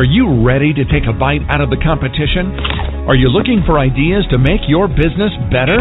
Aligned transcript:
Are 0.00 0.08
you 0.08 0.40
ready 0.40 0.72
to 0.72 0.84
take 0.88 1.04
a 1.04 1.12
bite 1.12 1.44
out 1.52 1.60
of 1.60 1.68
the 1.68 1.76
competition? 1.76 2.56
Are 3.04 3.12
you 3.12 3.28
looking 3.28 3.60
for 3.68 3.76
ideas 3.76 4.24
to 4.32 4.40
make 4.40 4.64
your 4.64 4.88
business 4.88 5.28
better? 5.52 5.76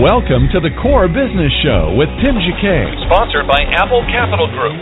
Welcome 0.00 0.48
to 0.56 0.64
the 0.64 0.72
Core 0.80 1.12
Business 1.12 1.52
Show 1.60 1.92
with 1.92 2.08
Tim 2.24 2.40
Jacquet, 2.40 2.88
sponsored 3.04 3.44
by 3.44 3.68
Apple 3.76 4.00
Capital 4.08 4.48
Group. 4.48 4.80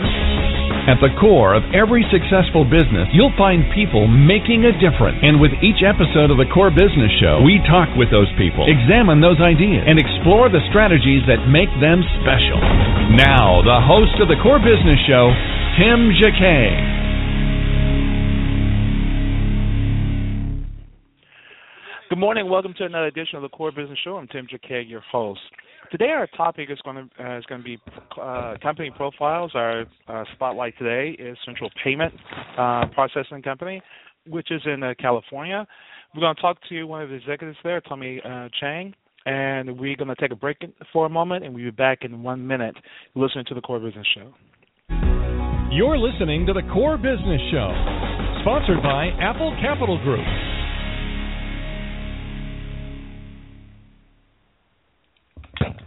At 0.87 1.03
the 1.03 1.11
core 1.19 1.59
of 1.59 1.67
every 1.75 2.07
successful 2.07 2.63
business, 2.63 3.11
you'll 3.11 3.35
find 3.35 3.67
people 3.75 4.07
making 4.07 4.63
a 4.63 4.71
difference. 4.79 5.19
And 5.19 5.43
with 5.43 5.51
each 5.59 5.83
episode 5.83 6.31
of 6.31 6.39
the 6.39 6.47
Core 6.47 6.71
Business 6.71 7.11
Show, 7.19 7.43
we 7.43 7.59
talk 7.67 7.91
with 7.99 8.07
those 8.15 8.31
people, 8.39 8.63
examine 8.63 9.19
those 9.19 9.43
ideas, 9.43 9.83
and 9.83 9.99
explore 9.99 10.47
the 10.47 10.63
strategies 10.71 11.27
that 11.27 11.51
make 11.51 11.67
them 11.83 11.99
special. 12.23 12.63
Now, 13.11 13.59
the 13.59 13.83
host 13.83 14.15
of 14.23 14.31
the 14.31 14.39
Core 14.39 14.63
Business 14.63 15.03
Show, 15.03 15.35
Tim 15.75 16.15
Jacquet. 16.15 16.96
Good 22.09 22.19
morning. 22.19 22.49
Welcome 22.49 22.73
to 22.77 22.85
another 22.85 23.07
edition 23.07 23.35
of 23.35 23.41
the 23.41 23.49
Core 23.49 23.73
Business 23.73 23.99
Show. 24.01 24.15
I'm 24.15 24.29
Tim 24.29 24.47
Jacquet, 24.49 24.87
your 24.87 25.01
host. 25.01 25.41
Today, 25.91 26.07
our 26.07 26.25
topic 26.37 26.69
is 26.71 26.79
going 26.85 26.95
to 26.95 27.21
uh, 27.21 27.37
is 27.37 27.45
going 27.47 27.59
to 27.59 27.65
be 27.65 27.77
uh, 28.21 28.53
company 28.63 28.89
profiles. 28.95 29.51
Our 29.53 29.81
uh, 30.07 30.23
spotlight 30.33 30.77
today 30.77 31.21
is 31.21 31.37
Central 31.43 31.69
Payment 31.83 32.13
uh, 32.57 32.85
Processing 32.93 33.41
Company, 33.41 33.81
which 34.25 34.51
is 34.51 34.61
in 34.65 34.83
uh, 34.83 34.93
California. 34.97 35.67
We're 36.15 36.21
going 36.21 36.35
to 36.35 36.41
talk 36.41 36.59
to 36.69 36.83
one 36.85 37.01
of 37.01 37.09
the 37.09 37.15
executives 37.15 37.57
there, 37.65 37.81
Tommy 37.81 38.21
uh, 38.23 38.47
Chang, 38.57 38.93
and 39.25 39.77
we're 39.77 39.97
going 39.97 40.07
to 40.07 40.15
take 40.15 40.31
a 40.31 40.35
break 40.35 40.59
for 40.93 41.07
a 41.07 41.09
moment, 41.09 41.43
and 41.43 41.53
we'll 41.53 41.65
be 41.65 41.71
back 41.71 42.03
in 42.03 42.23
one 42.23 42.47
minute. 42.47 42.77
listening 43.15 43.43
to 43.49 43.53
the 43.53 43.61
Core 43.61 43.81
Business 43.81 44.07
Show. 44.15 44.33
You're 45.73 45.97
listening 45.97 46.45
to 46.45 46.53
the 46.53 46.63
Core 46.73 46.95
Business 46.95 47.41
Show, 47.51 47.69
sponsored 48.43 48.81
by 48.81 49.09
Apple 49.19 49.53
Capital 49.61 50.01
Group. 50.05 50.56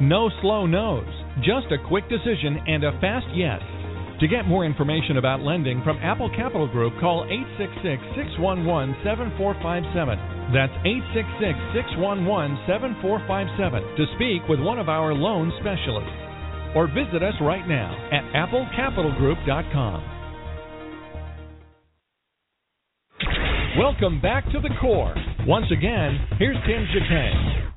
No 0.00 0.30
slow 0.40 0.64
no's, 0.64 1.04
just 1.44 1.68
a 1.68 1.88
quick 1.88 2.08
decision 2.08 2.56
and 2.66 2.84
a 2.84 2.92
fast 3.04 3.26
yes. 3.36 3.60
To 4.20 4.28
get 4.28 4.48
more 4.48 4.64
information 4.64 5.18
about 5.18 5.40
lending 5.40 5.82
from 5.84 5.98
Apple 5.98 6.30
Capital 6.34 6.66
Group, 6.66 6.94
call 7.00 7.28
866 7.28 8.00
611 8.16 8.96
7457. 9.04 10.56
That's 10.56 10.72
866 10.88 11.52
611 12.00 12.64
7457 12.64 14.00
to 14.00 14.04
speak 14.16 14.40
with 14.48 14.64
one 14.64 14.80
of 14.80 14.88
our 14.88 15.12
loan 15.12 15.52
specialists. 15.60 16.16
Or 16.72 16.88
visit 16.88 17.20
us 17.20 17.36
right 17.44 17.68
now 17.68 17.92
at 18.08 18.24
applecapitalgroup.com. 18.32 20.00
Welcome 23.76 24.20
back 24.20 24.48
to 24.48 24.60
the 24.64 24.72
core. 24.80 25.12
Once 25.44 25.68
again, 25.68 26.16
here's 26.38 26.56
Tim 26.64 26.88
Jacquet. 26.88 27.69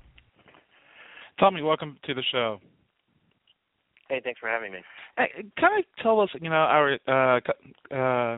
Tommy, 1.44 1.62
welcome 1.62 1.98
to 2.06 2.14
the 2.14 2.24
show. 2.31 2.62
Hey, 4.08 4.22
thanks 4.24 4.40
for 4.40 4.48
having 4.48 4.72
me. 4.72 4.78
Hey, 5.18 5.44
kind 5.59 5.78
of 5.78 5.84
tell 6.02 6.22
us, 6.22 6.30
you 6.40 6.50
know, 6.50 6.56
our 6.56 6.94
uh, 7.06 7.94
uh, 7.94 8.38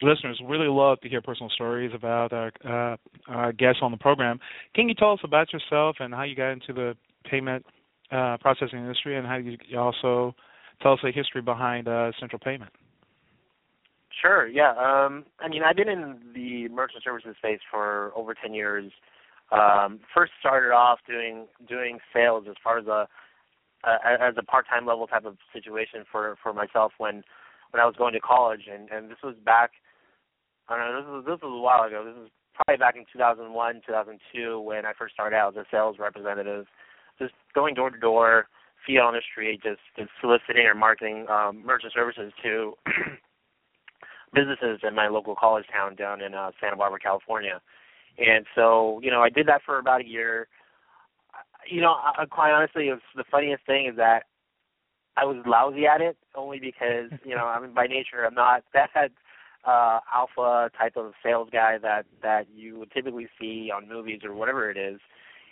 listeners 0.00 0.40
really 0.42 0.66
love 0.66 0.98
to 1.02 1.08
hear 1.10 1.20
personal 1.20 1.50
stories 1.50 1.90
about 1.94 2.32
our, 2.32 2.50
uh, 2.64 2.96
our 3.28 3.52
guests 3.52 3.80
on 3.82 3.90
the 3.90 3.98
program. 3.98 4.40
Can 4.74 4.88
you 4.88 4.94
tell 4.94 5.12
us 5.12 5.18
about 5.22 5.52
yourself 5.52 5.96
and 6.00 6.14
how 6.14 6.22
you 6.22 6.34
got 6.34 6.52
into 6.52 6.72
the 6.72 6.96
payment 7.30 7.66
uh, 8.10 8.38
processing 8.40 8.78
industry, 8.78 9.18
and 9.18 9.26
how 9.26 9.36
you 9.36 9.58
also 9.78 10.34
tell 10.80 10.94
us 10.94 11.00
the 11.02 11.12
history 11.12 11.42
behind 11.42 11.88
uh, 11.88 12.10
Central 12.18 12.38
Payment? 12.38 12.72
Sure. 14.22 14.46
Yeah. 14.46 14.70
Um, 14.70 15.26
I 15.40 15.48
mean, 15.48 15.60
I've 15.62 15.76
been 15.76 15.90
in 15.90 16.20
the 16.34 16.68
merchant 16.68 17.04
services 17.04 17.34
space 17.36 17.60
for 17.70 18.12
over 18.16 18.32
ten 18.32 18.54
years. 18.54 18.90
Um, 19.52 20.00
first 20.14 20.32
started 20.40 20.72
off 20.72 20.98
doing 21.06 21.46
doing 21.68 21.98
sales 22.12 22.46
as 22.48 22.56
far 22.62 22.78
as 22.78 22.86
a 22.86 23.06
uh, 23.84 23.98
as 24.20 24.34
a 24.36 24.42
part-time 24.42 24.86
level 24.86 25.06
type 25.06 25.24
of 25.24 25.36
situation 25.52 26.04
for 26.10 26.36
for 26.42 26.52
myself 26.52 26.92
when 26.98 27.22
when 27.70 27.80
I 27.80 27.86
was 27.86 27.94
going 27.96 28.12
to 28.14 28.20
college, 28.20 28.68
and 28.72 28.90
and 28.90 29.10
this 29.10 29.18
was 29.22 29.36
back. 29.44 29.70
I 30.68 30.76
don't 30.76 30.92
know. 30.92 31.00
This 31.00 31.08
was 31.08 31.24
this 31.26 31.42
was 31.42 31.54
a 31.54 31.62
while 31.62 31.84
ago. 31.84 32.04
This 32.04 32.16
was 32.16 32.30
probably 32.56 32.78
back 32.78 32.96
in 32.96 33.04
2001, 33.12 33.82
2002 33.86 34.60
when 34.60 34.86
I 34.86 34.92
first 34.98 35.14
started 35.14 35.36
out 35.36 35.56
as 35.56 35.64
a 35.64 35.66
sales 35.70 35.96
representative, 35.98 36.66
just 37.18 37.34
going 37.54 37.74
door 37.74 37.90
to 37.90 37.98
door, 37.98 38.48
feet 38.86 38.98
on 38.98 39.14
the 39.14 39.20
street, 39.30 39.62
just, 39.62 39.80
just 39.98 40.10
soliciting 40.20 40.64
or 40.64 40.74
marketing 40.74 41.26
um, 41.28 41.62
merchant 41.64 41.92
services 41.92 42.32
to 42.42 42.72
businesses 44.34 44.80
in 44.82 44.94
my 44.94 45.08
local 45.08 45.34
college 45.34 45.66
town 45.72 45.94
down 45.96 46.22
in 46.22 46.34
uh, 46.34 46.50
Santa 46.60 46.76
Barbara, 46.76 46.98
California. 46.98 47.60
And 48.18 48.46
so, 48.54 49.00
you 49.02 49.10
know, 49.10 49.22
I 49.22 49.30
did 49.30 49.46
that 49.48 49.62
for 49.64 49.78
about 49.78 50.00
a 50.00 50.06
year. 50.06 50.48
You 51.68 51.80
know, 51.80 51.94
I, 51.94 52.24
quite 52.26 52.52
honestly, 52.52 52.88
it 52.88 52.92
was 52.92 53.00
the 53.14 53.24
funniest 53.30 53.66
thing 53.66 53.86
is 53.86 53.96
that 53.96 54.24
I 55.16 55.24
was 55.24 55.36
lousy 55.46 55.86
at 55.86 56.00
it 56.00 56.16
only 56.34 56.58
because, 56.58 57.10
you 57.24 57.34
know, 57.34 57.44
I 57.46 57.60
mean, 57.60 57.74
by 57.74 57.86
nature, 57.86 58.24
I'm 58.26 58.34
not 58.34 58.64
that 58.74 59.10
uh 59.66 59.98
alpha 60.14 60.70
type 60.78 60.96
of 60.96 61.12
sales 61.24 61.48
guy 61.52 61.76
that 61.82 62.06
that 62.22 62.46
you 62.54 62.78
would 62.78 62.90
typically 62.92 63.26
see 63.40 63.70
on 63.74 63.88
movies 63.88 64.20
or 64.24 64.32
whatever 64.32 64.70
it 64.70 64.76
is. 64.76 65.00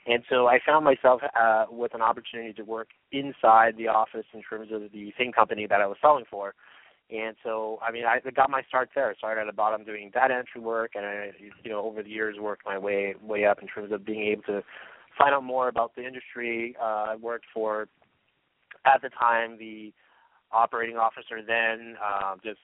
And 0.06 0.22
so 0.28 0.46
I 0.46 0.58
found 0.64 0.84
myself 0.84 1.22
uh 1.38 1.64
with 1.70 1.94
an 1.94 2.02
opportunity 2.02 2.52
to 2.54 2.62
work 2.62 2.88
inside 3.10 3.76
the 3.76 3.88
office 3.88 4.26
in 4.32 4.42
terms 4.42 4.68
of 4.72 4.92
the 4.92 5.12
same 5.18 5.32
company 5.32 5.66
that 5.66 5.80
I 5.80 5.86
was 5.86 5.96
selling 6.00 6.24
for. 6.30 6.54
And 7.10 7.36
so, 7.44 7.78
I 7.86 7.92
mean, 7.92 8.04
I 8.06 8.18
got 8.30 8.50
my 8.50 8.62
start 8.62 8.90
there. 8.94 9.10
I 9.10 9.14
started 9.14 9.42
at 9.42 9.46
the 9.46 9.52
bottom 9.52 9.84
doing 9.84 10.10
data 10.12 10.34
entry 10.34 10.60
work, 10.60 10.92
and 10.94 11.04
I, 11.04 11.30
you 11.62 11.70
know, 11.70 11.82
over 11.82 12.02
the 12.02 12.08
years 12.08 12.36
worked 12.40 12.64
my 12.64 12.78
way 12.78 13.14
way 13.22 13.44
up 13.44 13.60
in 13.60 13.68
terms 13.68 13.92
of 13.92 14.06
being 14.06 14.26
able 14.32 14.42
to 14.44 14.62
find 15.18 15.34
out 15.34 15.44
more 15.44 15.68
about 15.68 15.94
the 15.94 16.06
industry. 16.06 16.74
Uh, 16.80 17.12
I 17.12 17.16
worked 17.16 17.44
for, 17.52 17.88
at 18.86 19.02
the 19.02 19.10
time, 19.10 19.58
the 19.58 19.92
operating 20.50 20.96
officer. 20.96 21.40
Then, 21.46 21.96
uh, 22.02 22.36
just 22.42 22.60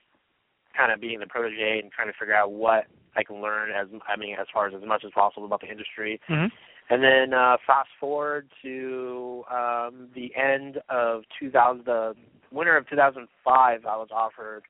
kind 0.76 0.92
of 0.92 1.00
being 1.00 1.20
the 1.20 1.26
protege 1.26 1.80
and 1.82 1.92
trying 1.92 2.08
to 2.08 2.14
figure 2.18 2.34
out 2.34 2.52
what 2.52 2.86
I 3.16 3.22
can 3.22 3.42
learn 3.42 3.70
as 3.70 3.88
I 4.08 4.16
mean, 4.16 4.36
as 4.40 4.46
far 4.52 4.68
as 4.68 4.74
as 4.74 4.86
much 4.86 5.04
as 5.04 5.12
possible 5.12 5.44
about 5.44 5.60
the 5.60 5.70
industry. 5.70 6.20
Mm-hmm. 6.28 6.46
And 6.92 7.04
then 7.04 7.34
uh, 7.34 7.56
fast 7.66 7.88
forward 8.00 8.48
to 8.62 9.44
um, 9.50 10.08
the 10.14 10.34
end 10.34 10.78
of 10.88 11.22
2000, 11.38 11.84
the 11.84 12.14
winter 12.52 12.76
of 12.76 12.88
2005, 12.88 13.86
I 13.86 13.96
was 13.96 14.08
offered 14.12 14.62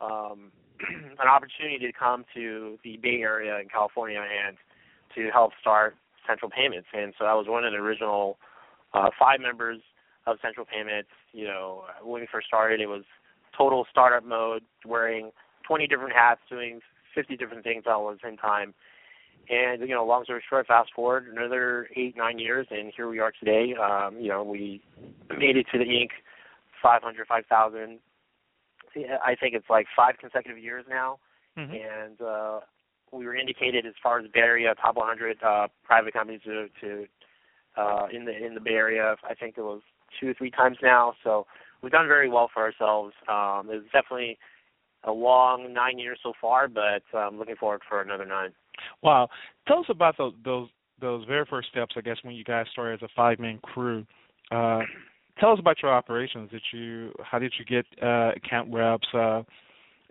um, 0.00 0.50
an 1.20 1.28
opportunity 1.28 1.78
to 1.78 1.92
come 1.92 2.24
to 2.34 2.78
the 2.84 2.96
Bay 2.96 3.20
Area 3.20 3.58
in 3.60 3.68
California 3.68 4.20
and 4.20 4.56
to 5.14 5.30
help 5.30 5.52
start 5.60 5.96
Central 6.26 6.50
Payments. 6.50 6.88
And 6.92 7.14
so 7.18 7.24
I 7.24 7.34
was 7.34 7.46
one 7.48 7.64
of 7.64 7.72
the 7.72 7.78
original 7.78 8.38
uh, 8.92 9.10
five 9.18 9.40
members 9.40 9.80
of 10.26 10.38
Central 10.42 10.66
Payments. 10.66 11.08
You 11.32 11.46
know, 11.46 11.84
when 12.02 12.20
we 12.20 12.28
first 12.30 12.46
started, 12.46 12.80
it 12.80 12.86
was 12.86 13.04
total 13.56 13.86
startup 13.90 14.24
mode, 14.24 14.62
wearing 14.86 15.30
20 15.66 15.86
different 15.86 16.12
hats, 16.12 16.40
doing 16.50 16.80
50 17.14 17.36
different 17.36 17.64
things 17.64 17.84
all 17.86 18.10
at 18.10 18.20
the 18.20 18.28
same 18.28 18.36
time. 18.36 18.74
And 19.50 19.82
you 19.82 19.94
know, 19.94 20.06
long 20.06 20.24
story 20.24 20.42
short, 20.48 20.66
fast 20.66 20.90
forward 20.94 21.26
another 21.30 21.88
eight, 21.96 22.16
nine 22.16 22.38
years, 22.38 22.66
and 22.70 22.92
here 22.96 23.08
we 23.08 23.18
are 23.18 23.32
today. 23.38 23.74
Um, 23.74 24.16
you 24.18 24.28
know, 24.28 24.42
we 24.42 24.82
made 25.38 25.56
it 25.58 25.66
to 25.72 25.78
the 25.78 25.84
Inc. 25.84 26.08
500, 26.82 27.26
5,000. 27.26 27.98
I 29.24 29.34
think 29.34 29.54
it's 29.54 29.68
like 29.68 29.86
five 29.96 30.18
consecutive 30.18 30.62
years 30.62 30.84
now, 30.88 31.18
mm-hmm. 31.58 31.72
and 31.72 32.20
uh, 32.20 32.60
we 33.12 33.26
were 33.26 33.34
indicated 33.34 33.86
as 33.86 33.94
far 34.02 34.20
as 34.20 34.26
Bay 34.32 34.40
Area 34.40 34.74
top 34.80 34.96
100 34.96 35.42
uh, 35.42 35.68
private 35.82 36.12
companies 36.12 36.42
to, 36.44 36.68
to 36.80 37.06
uh, 37.76 38.06
in 38.12 38.24
the 38.24 38.36
in 38.36 38.54
the 38.54 38.60
Bay 38.60 38.74
Area. 38.74 39.16
I 39.28 39.34
think 39.34 39.58
it 39.58 39.62
was 39.62 39.80
two 40.20 40.28
or 40.28 40.34
three 40.34 40.50
times 40.50 40.76
now. 40.82 41.14
So 41.24 41.46
we've 41.82 41.92
done 41.92 42.06
very 42.06 42.28
well 42.28 42.50
for 42.52 42.62
ourselves. 42.62 43.14
Um, 43.28 43.68
it's 43.70 43.84
definitely 43.92 44.38
a 45.04 45.12
long 45.12 45.72
nine 45.72 45.98
years 45.98 46.18
so 46.22 46.32
far, 46.40 46.68
but 46.68 47.02
I'm 47.12 47.34
um, 47.34 47.38
looking 47.38 47.56
forward 47.56 47.82
for 47.88 48.00
another 48.00 48.24
nine. 48.24 48.50
Wow! 49.02 49.28
Tell 49.66 49.80
us 49.80 49.86
about 49.88 50.16
those 50.18 50.34
those 50.44 50.68
those 51.00 51.24
very 51.26 51.46
first 51.48 51.68
steps. 51.68 51.94
I 51.96 52.00
guess 52.00 52.16
when 52.22 52.34
you 52.34 52.44
guys 52.44 52.66
started 52.72 53.02
as 53.02 53.08
a 53.08 53.12
five 53.16 53.38
man 53.38 53.58
crew. 53.62 54.06
Uh, 54.50 54.80
tell 55.38 55.52
us 55.52 55.58
about 55.58 55.82
your 55.82 55.92
operations. 55.92 56.50
Did 56.50 56.62
you 56.72 57.12
how 57.22 57.38
did 57.38 57.52
you 57.58 57.64
get 57.64 57.86
uh, 58.02 58.32
account 58.36 58.72
reps? 58.72 59.06
Uh, 59.12 59.42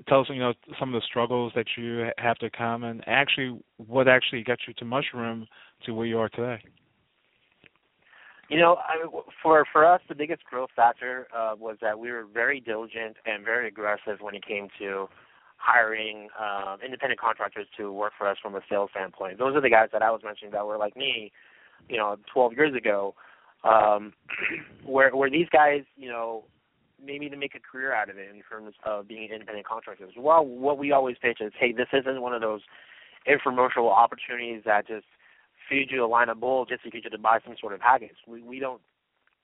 tell 0.07 0.21
us 0.21 0.27
you 0.29 0.39
know 0.39 0.53
some 0.79 0.93
of 0.93 0.99
the 0.99 1.05
struggles 1.07 1.51
that 1.55 1.65
you 1.77 2.05
have 2.17 2.37
to 2.37 2.49
come 2.49 2.83
and 2.83 3.03
actually 3.07 3.59
what 3.77 4.07
actually 4.07 4.43
got 4.43 4.59
you 4.67 4.73
to 4.75 4.85
mushroom 4.85 5.47
to 5.85 5.93
where 5.93 6.05
you 6.05 6.17
are 6.19 6.29
today. 6.29 6.61
You 8.49 8.59
know, 8.59 8.77
I, 8.87 9.05
for 9.41 9.65
for 9.71 9.85
us, 9.85 10.01
the 10.09 10.15
biggest 10.15 10.43
growth 10.43 10.69
factor 10.75 11.27
uh, 11.35 11.55
was 11.57 11.77
that 11.81 11.97
we 11.97 12.11
were 12.11 12.25
very 12.31 12.59
diligent 12.59 13.17
and 13.25 13.43
very 13.43 13.67
aggressive 13.67 14.19
when 14.19 14.35
it 14.35 14.45
came 14.45 14.67
to 14.79 15.07
hiring 15.57 16.27
uh, 16.39 16.75
independent 16.83 17.19
contractors 17.19 17.67
to 17.77 17.91
work 17.91 18.11
for 18.17 18.27
us 18.27 18.37
from 18.41 18.55
a 18.55 18.61
sales 18.69 18.89
standpoint. 18.91 19.39
Those 19.39 19.55
are 19.55 19.61
the 19.61 19.69
guys 19.69 19.87
that 19.93 20.01
I 20.01 20.11
was 20.11 20.21
mentioning 20.23 20.51
that 20.51 20.65
were 20.65 20.77
like 20.77 20.97
me, 20.97 21.31
you 21.87 21.95
know, 21.95 22.17
12 22.33 22.53
years 22.53 22.75
ago, 22.75 23.15
um, 23.63 24.13
where 24.85 25.15
where 25.15 25.29
these 25.29 25.47
guys, 25.51 25.81
you 25.95 26.09
know, 26.09 26.45
maybe 27.03 27.29
to 27.29 27.37
make 27.37 27.55
a 27.55 27.59
career 27.59 27.93
out 27.93 28.09
of 28.09 28.17
it 28.17 28.29
in 28.33 28.41
terms 28.41 28.75
of 28.85 29.07
being 29.07 29.29
independent 29.31 29.67
contractors. 29.67 30.13
Well, 30.17 30.45
what 30.45 30.77
we 30.77 30.91
always 30.91 31.17
pitch 31.21 31.39
is, 31.41 31.51
hey, 31.59 31.71
this 31.71 31.87
isn't 31.93 32.21
one 32.21 32.33
of 32.33 32.41
those 32.41 32.61
infomercial 33.27 33.89
opportunities 33.91 34.63
that 34.65 34.87
just 34.87 35.05
feed 35.69 35.87
you 35.91 36.03
a 36.03 36.07
line 36.07 36.29
of 36.29 36.39
bull 36.39 36.65
just 36.65 36.83
to 36.83 36.89
get 36.89 37.03
you 37.03 37.09
to 37.09 37.17
buy 37.17 37.39
some 37.45 37.55
sort 37.59 37.73
of 37.73 37.79
package. 37.79 38.17
We 38.27 38.41
we 38.41 38.59
don't 38.59 38.81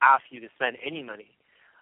ask 0.01 0.24
you 0.30 0.39
to 0.42 0.48
spend 0.56 0.77
any 0.86 1.04
money. 1.04 1.31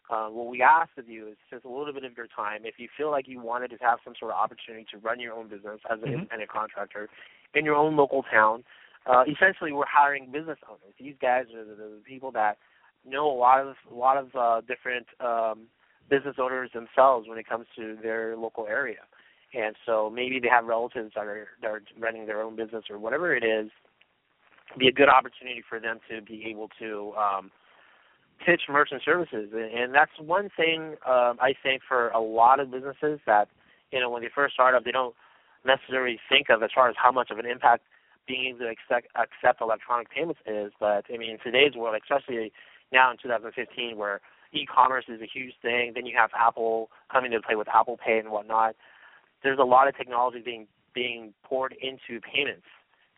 Uh, 0.09 0.29
what 0.29 0.47
we 0.47 0.61
ask 0.61 0.89
of 0.97 1.09
you 1.09 1.27
is 1.27 1.35
just 1.49 1.65
a 1.65 1.69
little 1.69 1.91
bit 1.91 2.05
of 2.05 2.15
your 2.15 2.27
time. 2.27 2.61
If 2.63 2.75
you 2.77 2.87
feel 2.95 3.11
like 3.11 3.27
you 3.27 3.41
wanted 3.41 3.71
to 3.71 3.77
have 3.81 3.99
some 4.05 4.13
sort 4.17 4.31
of 4.31 4.37
opportunity 4.37 4.85
to 4.91 4.97
run 4.97 5.19
your 5.19 5.33
own 5.33 5.49
business 5.49 5.81
as 5.91 5.99
an 5.99 6.05
mm-hmm. 6.05 6.13
independent 6.13 6.49
contractor 6.49 7.09
in 7.53 7.65
your 7.65 7.75
own 7.75 7.97
local 7.97 8.23
town, 8.23 8.63
uh, 9.07 9.23
essentially 9.23 9.71
we're 9.71 9.85
hiring 9.87 10.31
business 10.31 10.57
owners. 10.67 10.93
These 10.99 11.15
guys 11.21 11.45
are 11.55 11.63
the, 11.63 11.75
the 11.75 12.01
people 12.05 12.31
that 12.31 12.57
know 13.05 13.29
a 13.29 13.37
lot 13.37 13.61
of 13.61 13.75
a 13.91 13.95
lot 13.95 14.17
of 14.17 14.35
uh, 14.35 14.61
different 14.67 15.07
um, 15.19 15.67
business 16.09 16.35
owners 16.39 16.69
themselves 16.73 17.27
when 17.27 17.37
it 17.37 17.47
comes 17.47 17.65
to 17.75 17.97
their 18.01 18.35
local 18.35 18.67
area. 18.67 18.99
And 19.53 19.75
so 19.85 20.11
maybe 20.13 20.39
they 20.39 20.49
have 20.49 20.65
relatives 20.65 21.13
that 21.15 21.25
are 21.25 21.47
that 21.61 21.71
are 21.71 21.81
running 21.99 22.25
their 22.25 22.41
own 22.41 22.55
business 22.55 22.85
or 22.89 22.99
whatever 22.99 23.35
it 23.35 23.43
is 23.43 23.69
be 24.77 24.87
a 24.87 24.91
good 24.91 25.09
opportunity 25.09 25.63
for 25.67 25.79
them 25.79 25.99
to 26.09 26.21
be 26.21 26.45
able 26.49 26.69
to 26.77 27.13
um, 27.17 27.51
pitch 28.45 28.63
merchant 28.69 29.01
services. 29.03 29.49
And 29.53 29.93
that's 29.93 30.11
one 30.19 30.49
thing 30.57 30.95
um, 31.07 31.37
I 31.39 31.53
think 31.63 31.81
for 31.87 32.09
a 32.09 32.19
lot 32.19 32.59
of 32.59 32.71
businesses 32.71 33.19
that 33.25 33.47
you 33.91 33.99
know 33.99 34.09
when 34.09 34.21
they 34.21 34.29
first 34.33 34.53
start 34.53 34.75
up, 34.75 34.83
they 34.83 34.91
don't 34.91 35.15
necessarily 35.65 36.19
think 36.29 36.47
of 36.49 36.61
as 36.61 36.69
far 36.75 36.89
as 36.89 36.95
how 37.01 37.11
much 37.11 37.31
of 37.31 37.39
an 37.39 37.45
impact 37.45 37.83
being 38.27 38.49
able 38.49 38.59
to 38.59 38.69
accept, 38.69 39.07
accept 39.15 39.61
electronic 39.61 40.09
payments 40.09 40.41
is. 40.45 40.71
But 40.79 41.05
I 41.13 41.17
mean, 41.17 41.31
in 41.31 41.39
today's 41.39 41.75
world, 41.75 41.99
especially 42.01 42.51
now 42.91 43.11
in 43.11 43.17
2015, 43.21 43.97
where 43.97 44.21
e-commerce 44.53 45.05
is 45.07 45.21
a 45.21 45.25
huge 45.25 45.53
thing, 45.61 45.93
then 45.95 46.05
you 46.05 46.15
have 46.17 46.29
Apple 46.37 46.89
coming 47.11 47.31
to 47.31 47.41
play 47.41 47.55
with 47.55 47.67
Apple 47.67 47.97
Pay 47.97 48.19
and 48.19 48.31
whatnot. 48.31 48.75
There's 49.43 49.59
a 49.59 49.63
lot 49.63 49.87
of 49.87 49.95
technology 49.95 50.41
being 50.43 50.67
being 50.93 51.33
poured 51.43 51.75
into 51.79 52.19
payments 52.21 52.65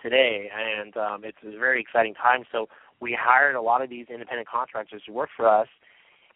today, 0.02 0.50
and 0.54 0.98
um, 0.98 1.24
it's 1.24 1.38
a 1.46 1.58
very 1.58 1.80
exciting 1.82 2.14
time. 2.14 2.44
So 2.52 2.68
we 3.00 3.18
hired 3.20 3.56
a 3.56 3.62
lot 3.62 3.82
of 3.82 3.90
these 3.90 4.08
independent 4.12 4.48
contractors 4.50 5.04
to 5.06 5.14
work 5.14 5.30
for 5.36 5.48
us, 5.48 5.68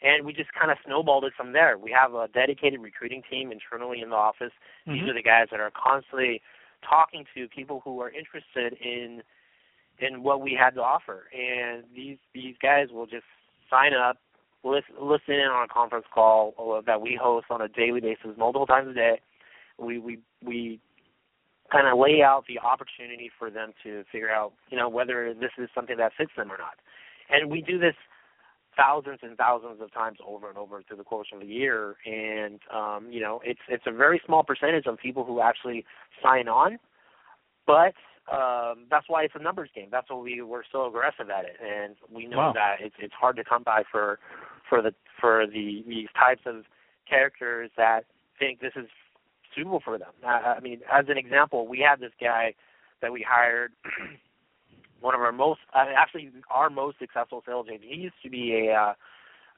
and 0.01 0.25
we 0.25 0.33
just 0.33 0.53
kind 0.53 0.71
of 0.71 0.77
snowballed 0.85 1.25
it 1.25 1.33
from 1.35 1.53
there. 1.53 1.77
We 1.77 1.91
have 1.91 2.13
a 2.13 2.27
dedicated 2.27 2.81
recruiting 2.81 3.23
team 3.29 3.51
internally 3.51 4.01
in 4.01 4.09
the 4.09 4.15
office. 4.15 4.51
Mm-hmm. 4.87 4.93
These 4.93 5.09
are 5.09 5.13
the 5.13 5.23
guys 5.23 5.47
that 5.51 5.59
are 5.59 5.71
constantly 5.71 6.41
talking 6.87 7.25
to 7.35 7.47
people 7.47 7.81
who 7.83 8.01
are 8.01 8.09
interested 8.09 8.73
in 8.81 9.21
in 9.99 10.23
what 10.23 10.41
we 10.41 10.57
had 10.59 10.71
to 10.71 10.81
offer, 10.81 11.25
and 11.33 11.83
these 11.95 12.17
these 12.33 12.55
guys 12.61 12.87
will 12.91 13.05
just 13.05 13.25
sign 13.69 13.93
up, 13.93 14.17
listen, 14.63 14.95
listen 14.99 15.35
in 15.35 15.47
on 15.47 15.65
a 15.65 15.67
conference 15.67 16.05
call 16.13 16.81
that 16.85 17.01
we 17.01 17.17
host 17.21 17.47
on 17.49 17.61
a 17.61 17.67
daily 17.67 18.01
basis, 18.01 18.37
multiple 18.37 18.65
times 18.65 18.89
a 18.89 18.93
day. 18.93 19.21
We 19.77 19.99
we 19.99 20.19
we 20.43 20.79
kind 21.71 21.87
of 21.87 21.97
lay 21.97 22.21
out 22.21 22.45
the 22.47 22.59
opportunity 22.59 23.31
for 23.37 23.49
them 23.49 23.73
to 23.83 24.03
figure 24.11 24.29
out, 24.29 24.53
you 24.69 24.77
know, 24.77 24.89
whether 24.89 25.33
this 25.33 25.51
is 25.57 25.69
something 25.73 25.97
that 25.97 26.11
fits 26.17 26.31
them 26.37 26.51
or 26.51 26.57
not. 26.57 26.75
And 27.29 27.49
we 27.49 27.61
do 27.61 27.79
this 27.79 27.95
thousands 28.75 29.19
and 29.21 29.37
thousands 29.37 29.81
of 29.81 29.91
times 29.93 30.17
over 30.25 30.49
and 30.49 30.57
over 30.57 30.81
through 30.83 30.97
the 30.97 31.03
course 31.03 31.27
of 31.33 31.39
the 31.39 31.45
year 31.45 31.95
and 32.05 32.59
um 32.73 33.07
you 33.11 33.21
know 33.21 33.39
it's 33.43 33.59
it's 33.69 33.83
a 33.87 33.91
very 33.91 34.21
small 34.25 34.43
percentage 34.43 34.85
of 34.85 34.97
people 34.97 35.23
who 35.23 35.41
actually 35.41 35.85
sign 36.21 36.47
on 36.47 36.77
but 37.67 37.93
um 38.31 38.85
that's 38.89 39.07
why 39.07 39.23
it's 39.23 39.35
a 39.35 39.41
numbers 39.41 39.69
game 39.75 39.87
that's 39.91 40.09
why 40.09 40.17
we 40.17 40.41
we're 40.41 40.63
so 40.71 40.87
aggressive 40.87 41.29
at 41.29 41.45
it 41.45 41.57
and 41.61 41.95
we 42.13 42.25
know 42.25 42.37
wow. 42.37 42.53
that 42.53 42.75
it's 42.79 42.95
it's 42.99 43.13
hard 43.13 43.35
to 43.35 43.43
come 43.43 43.63
by 43.63 43.83
for 43.91 44.19
for 44.67 44.81
the 44.81 44.93
for 45.19 45.45
the 45.45 45.83
these 45.87 46.07
types 46.17 46.41
of 46.45 46.63
characters 47.07 47.69
that 47.77 48.05
think 48.39 48.59
this 48.59 48.73
is 48.75 48.87
suitable 49.55 49.81
for 49.83 49.97
them. 49.97 50.11
I, 50.25 50.55
I 50.57 50.59
mean, 50.59 50.81
as 50.91 51.05
an 51.09 51.17
example, 51.17 51.67
we 51.67 51.79
had 51.79 51.99
this 51.99 52.11
guy 52.19 52.53
that 53.01 53.11
we 53.11 53.25
hired, 53.27 53.71
one 55.03 55.13
of 55.13 55.21
our 55.21 55.33
most, 55.33 55.59
uh, 55.75 55.85
actually 55.95 56.31
our 56.49 56.69
most 56.69 56.97
successful 56.97 57.43
sales 57.45 57.67
agent. 57.69 57.83
He 57.89 58.01
used 58.01 58.15
to 58.23 58.29
be 58.29 58.67
a, 58.69 58.73
uh, 58.73 58.93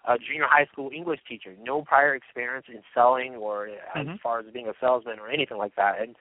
a 0.08 0.18
junior 0.18 0.46
high 0.50 0.66
school 0.72 0.90
English 0.94 1.20
teacher, 1.30 1.54
no 1.62 1.84
prior 1.84 2.16
experience 2.16 2.66
in 2.68 2.82
selling 2.94 3.36
or 3.36 3.68
mm-hmm. 3.96 4.10
as 4.10 4.20
far 4.22 4.40
as 4.40 4.46
being 4.52 4.68
a 4.68 4.74
salesman 4.82 5.20
or 5.20 5.30
anything 5.30 5.58
like 5.58 5.76
that. 5.76 6.02
And 6.02 6.16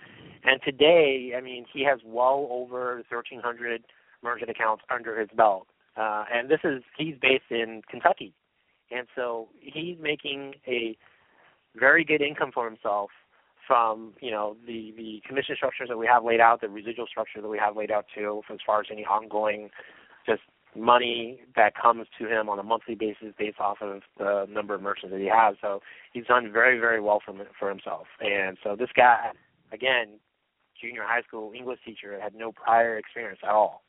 and 0.45 0.61
today, 0.63 1.33
I 1.37 1.41
mean, 1.41 1.65
he 1.73 1.85
has 1.85 2.01
well 2.05 2.47
over 2.51 2.97
1,300 3.09 3.83
merchant 4.23 4.51
accounts 4.51 4.85
under 4.91 5.19
his 5.19 5.31
belt. 5.35 5.67
Uh, 5.97 6.25
and 6.33 6.51
this 6.51 6.61
is 6.63 6.83
he's 6.99 7.15
based 7.21 7.51
in 7.51 7.83
Kentucky, 7.91 8.35
and 8.91 9.07
so 9.15 9.49
he's 9.61 9.97
making 10.01 10.55
a 10.67 10.97
very 11.77 12.05
good 12.05 12.21
income 12.21 12.51
for 12.53 12.65
himself 12.69 13.11
from 13.67 14.13
you 14.21 14.31
know 14.31 14.57
the 14.67 14.93
the 14.97 15.23
commission 15.27 15.57
structures 15.57 15.89
that 15.89 15.99
we 15.99 16.07
have 16.07 16.25
laid 16.25 16.41
out, 16.41 16.61
the 16.61 16.69
residual 16.69 17.07
structure 17.07 17.41
that 17.41 17.49
we 17.49 17.59
have 17.59 17.77
laid 17.77 17.91
out 17.91 18.07
too, 18.15 18.43
as 18.51 18.59
far 18.65 18.81
as 18.81 18.87
any 18.91 19.05
ongoing 19.05 19.71
just 20.27 20.43
money 20.77 21.41
that 21.55 21.73
comes 21.81 22.07
to 22.19 22.27
him 22.27 22.49
on 22.49 22.59
a 22.59 22.63
monthly 22.63 22.95
basis 22.95 23.29
based 23.39 23.61
off 23.61 23.79
of 23.81 24.03
the 24.19 24.47
number 24.51 24.75
of 24.75 24.83
merchants 24.83 25.13
that 25.13 25.21
he 25.21 25.31
has. 25.33 25.57
So 25.61 25.81
he's 26.13 26.27
done 26.27 26.51
very 26.53 26.79
very 26.79 27.01
well 27.01 27.21
for 27.25 27.35
for 27.59 27.69
himself. 27.69 28.07
And 28.21 28.57
so 28.63 28.77
this 28.77 28.91
guy, 28.97 29.31
again, 29.73 30.19
junior 30.81 31.03
high 31.05 31.23
school 31.23 31.53
English 31.57 31.81
teacher, 31.85 32.19
had 32.21 32.35
no 32.35 32.53
prior 32.53 32.99
experience 32.99 33.41
at 33.43 33.51
all. 33.51 33.83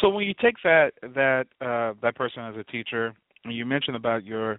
So 0.00 0.08
when 0.08 0.26
you 0.26 0.34
take 0.40 0.56
that 0.64 0.92
that 1.02 1.46
uh, 1.60 1.94
that 2.02 2.16
person 2.16 2.42
as 2.42 2.56
a 2.56 2.64
teacher, 2.64 3.14
you 3.44 3.66
mentioned 3.66 3.96
about 3.96 4.24
your 4.24 4.58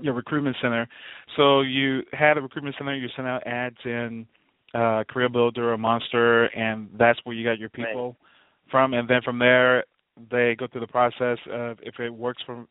your 0.00 0.14
recruitment 0.14 0.56
center. 0.60 0.88
So 1.36 1.60
you 1.60 2.02
had 2.12 2.36
a 2.36 2.40
recruitment 2.40 2.76
center. 2.78 2.94
You 2.94 3.08
sent 3.14 3.28
out 3.28 3.46
ads 3.46 3.76
in 3.84 4.26
uh, 4.74 5.04
Career 5.08 5.28
Builder 5.28 5.72
or 5.72 5.78
Monster, 5.78 6.46
and 6.46 6.88
that's 6.98 7.18
where 7.24 7.34
you 7.34 7.44
got 7.44 7.58
your 7.58 7.68
people 7.68 8.06
right. 8.06 8.70
from. 8.70 8.94
And 8.94 9.08
then 9.08 9.22
from 9.22 9.38
there, 9.38 9.84
they 10.30 10.56
go 10.58 10.66
through 10.66 10.80
the 10.80 10.86
process 10.86 11.38
of 11.50 11.78
if 11.82 11.98
it 11.98 12.10
works 12.10 12.42
for 12.44 12.66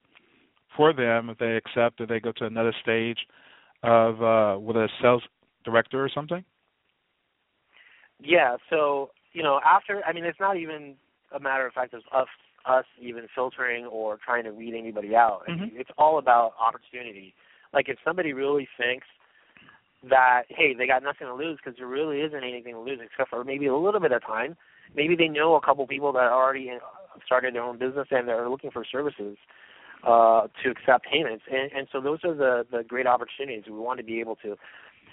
for 0.75 0.92
them, 0.92 1.30
if 1.30 1.38
they 1.38 1.56
accept, 1.56 2.01
it, 2.01 2.10
they 2.10 2.20
go 2.20 2.32
to 2.32 2.46
another 2.46 2.74
stage 2.82 3.20
of 3.84 4.24
uh, 4.24 4.60
with 4.60 4.75
a 4.75 4.89
sales 5.01 5.22
director 5.63 6.03
or 6.03 6.10
something. 6.10 6.44
Yeah. 8.20 8.58
So 8.70 9.12
you 9.34 9.44
know, 9.44 9.60
after 9.65 10.01
I 10.06 10.13
mean, 10.13 10.25
it's 10.25 10.39
not 10.39 10.58
even 10.58 10.96
a 11.34 11.39
matter 11.39 11.65
of 11.65 11.74
fact 11.74 11.94
of 11.94 12.01
us 12.13 12.27
us 12.65 12.86
even 13.00 13.27
filtering 13.36 13.86
or 13.86 14.17
trying 14.24 14.43
to 14.46 14.51
weed 14.51 14.75
anybody 14.77 15.15
out. 15.15 15.41
Mm-hmm. 15.50 15.75
It's 15.75 15.89
all 15.98 16.17
about 16.17 16.53
opportunity. 16.60 17.34
Like 17.74 17.89
if 17.89 17.98
somebody 18.05 18.34
really 18.34 18.67
thinks 18.77 19.08
that 20.10 20.43
hey, 20.50 20.74
they 20.77 20.88
got 20.88 21.03
nothing 21.03 21.27
to 21.27 21.34
lose 21.34 21.58
because 21.63 21.77
there 21.77 21.88
really 21.88 22.20
isn't 22.20 22.43
anything 22.43 22.74
to 22.74 22.79
lose 22.79 23.00
except 23.03 23.29
for 23.29 23.43
maybe 23.43 23.67
a 23.67 23.75
little 23.75 24.00
bit 24.00 24.12
of 24.12 24.22
time. 24.22 24.55
Maybe 24.96 25.15
they 25.15 25.27
know 25.27 25.55
a 25.55 25.62
couple 25.62 25.88
people 25.88 26.12
that 26.13 26.24
already 26.24 26.72
started 27.25 27.55
their 27.55 27.63
own 27.63 27.79
business 27.79 28.08
and 28.12 28.27
they're 28.27 28.50
looking 28.50 28.72
for 28.72 28.84
services 28.89 29.38
uh, 30.05 30.48
to 30.63 30.70
accept 30.70 31.05
payments. 31.05 31.43
And, 31.51 31.72
and 31.72 31.88
so 31.91 32.01
those 32.01 32.20
are 32.24 32.34
the 32.34 32.65
the 32.72 32.84
great 32.84 33.08
opportunities. 33.08 33.63
We 33.65 33.79
want 33.79 34.00
to 34.00 34.03
be 34.03 34.20
able 34.20 34.36
to, 34.38 34.55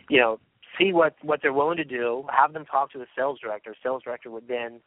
you 0.09 0.21
know, 0.21 0.41
see 0.79 0.93
what 0.93 1.15
what 1.23 1.41
they're 1.43 1.53
willing 1.53 1.77
to 1.77 1.85
do. 1.85 2.25
Have 2.31 2.53
them 2.53 2.65
talk 2.65 2.93
to 2.93 2.99
the 2.99 3.07
sales 3.17 3.39
director. 3.41 3.75
Sales 3.83 4.03
director 4.03 4.31
would 4.31 4.49
then 4.49 4.81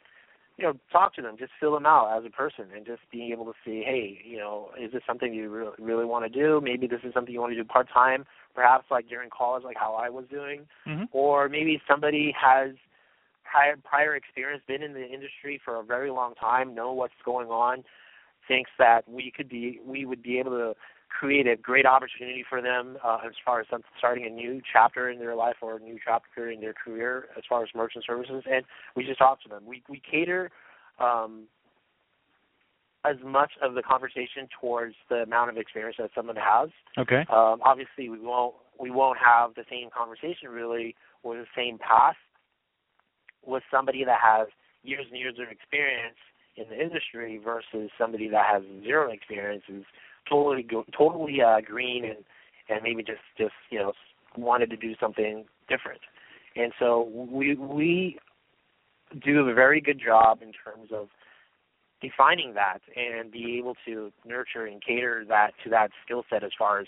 you 0.58 0.66
know, 0.66 0.74
talk 0.92 1.16
to 1.16 1.22
them, 1.22 1.36
just 1.38 1.52
fill 1.60 1.74
them 1.74 1.86
out 1.86 2.16
as 2.16 2.24
a 2.26 2.30
person, 2.30 2.66
and 2.76 2.86
just 2.86 3.02
being 3.12 3.32
able 3.32 3.46
to 3.46 3.54
see, 3.66 3.84
hey, 3.86 4.20
you 4.24 4.38
know, 4.38 4.70
is 4.80 4.92
this 4.92 5.02
something 5.08 5.34
you 5.34 5.50
really 5.50 5.74
really 5.80 6.06
want 6.06 6.32
to 6.32 6.40
do? 6.40 6.62
Maybe 6.62 6.86
this 6.88 7.00
is 7.04 7.14
something 7.14 7.34
you 7.34 7.42
want 7.42 7.54
to 7.54 7.58
do 7.58 7.64
part 7.64 7.88
time, 7.92 8.26
perhaps 8.54 8.86
like 8.92 9.08
during 9.10 9.30
college, 9.36 9.64
like 9.64 9.78
how 9.80 9.96
I 9.96 10.10
was 10.10 10.26
doing, 10.30 10.62
mm-hmm. 10.88 11.06
or 11.12 11.50
maybe 11.50 11.82
somebody 11.90 12.34
has 12.40 12.72
prior 13.44 13.76
prior 13.84 14.16
experience, 14.16 14.62
been 14.68 14.84
in 14.84 14.94
the 14.94 15.06
industry 15.06 15.60
for 15.64 15.80
a 15.80 15.84
very 15.84 16.12
long 16.12 16.36
time, 16.36 16.76
know 16.76 16.94
what's 16.94 17.14
going 17.26 17.48
on, 17.48 17.84
thinks 18.48 18.70
that 18.78 19.08
we 19.10 19.32
could 19.36 19.50
be 19.50 19.80
we 19.86 20.06
would 20.06 20.22
be 20.22 20.38
able 20.40 20.52
to 20.52 20.74
create 21.20 21.48
a 21.48 21.56
great 21.56 21.86
opportunity 21.86 22.44
for 22.48 22.62
them 22.62 22.98
uh, 23.04 23.20
as 23.26 23.34
far 23.46 23.62
as 23.62 23.68
starting 23.98 24.26
a 24.26 24.30
new 24.30 24.62
chapter 24.72 25.10
in 25.10 25.20
their 25.20 25.36
life 25.36 25.56
or 25.62 25.78
a 25.78 25.80
new 25.80 25.98
chapter 26.04 26.50
in 26.50 26.60
their 26.60 26.74
career 26.74 27.28
as 27.38 27.44
far 27.48 27.64
as 27.64 27.70
merchant 27.76 28.04
services. 28.06 28.44
And 28.50 28.66
we 28.96 29.06
just 29.06 29.20
talk 29.20 29.42
to 29.44 29.50
them. 29.50 29.64
We 29.66 29.84
we 29.88 30.02
cater 30.10 30.52
um, 31.00 31.44
as 33.06 33.18
much 33.24 33.52
of 33.62 33.76
the 33.76 33.84
conversation 33.84 34.48
towards 34.60 34.96
the 35.10 35.18
amount 35.18 35.52
of 35.52 35.58
experience 35.58 35.98
that 36.00 36.10
someone 36.16 36.36
has. 36.36 36.70
Okay. 36.98 37.26
Um, 37.30 37.60
obviously, 37.64 38.10
we 38.10 38.20
won't 38.20 38.56
we 38.80 38.90
won't 38.90 39.20
have 39.24 39.54
the 39.56 39.66
same 39.70 39.90
conversation 39.96 40.50
really 40.50 40.96
or 41.22 41.36
the 41.36 41.46
same 41.56 41.78
path 41.78 42.16
with 43.46 43.64
somebody 43.70 44.04
that 44.04 44.20
has 44.22 44.48
years 44.84 45.06
and 45.10 45.20
years 45.20 45.36
of 45.40 45.52
experience 45.52 46.18
in 46.56 46.66
the 46.70 46.82
industry 46.82 47.40
versus 47.44 47.90
somebody 47.98 48.30
that 48.30 48.46
has 48.52 48.64
zero 48.84 49.12
experience 49.12 49.64
is 49.68 49.84
totally 50.30 50.66
totally 50.98 51.42
uh, 51.42 51.62
green 51.62 52.06
and 52.06 52.24
and 52.70 52.82
maybe 52.84 53.04
just 53.04 53.22
just 53.38 53.54
you 53.70 53.80
know 53.80 53.94
wanted 54.38 54.70
to 54.70 54.78
do 54.78 54.96
something 55.00 55.46
different. 55.70 56.02
And 56.56 56.72
so 56.80 57.10
we 57.32 57.56
we 57.56 58.20
do 59.24 59.48
a 59.48 59.54
very 59.54 59.82
good 59.82 60.02
job 60.04 60.42
in 60.42 60.52
terms 60.52 60.90
of 60.92 61.08
defining 62.02 62.54
that 62.54 62.80
and 62.96 63.32
be 63.32 63.58
able 63.58 63.76
to 63.86 64.12
nurture 64.26 64.66
and 64.66 64.84
cater 64.84 65.24
that 65.28 65.52
to 65.64 65.70
that 65.70 65.90
skill 66.04 66.24
set 66.30 66.44
as 66.44 66.52
far 66.58 66.80
as 66.80 66.88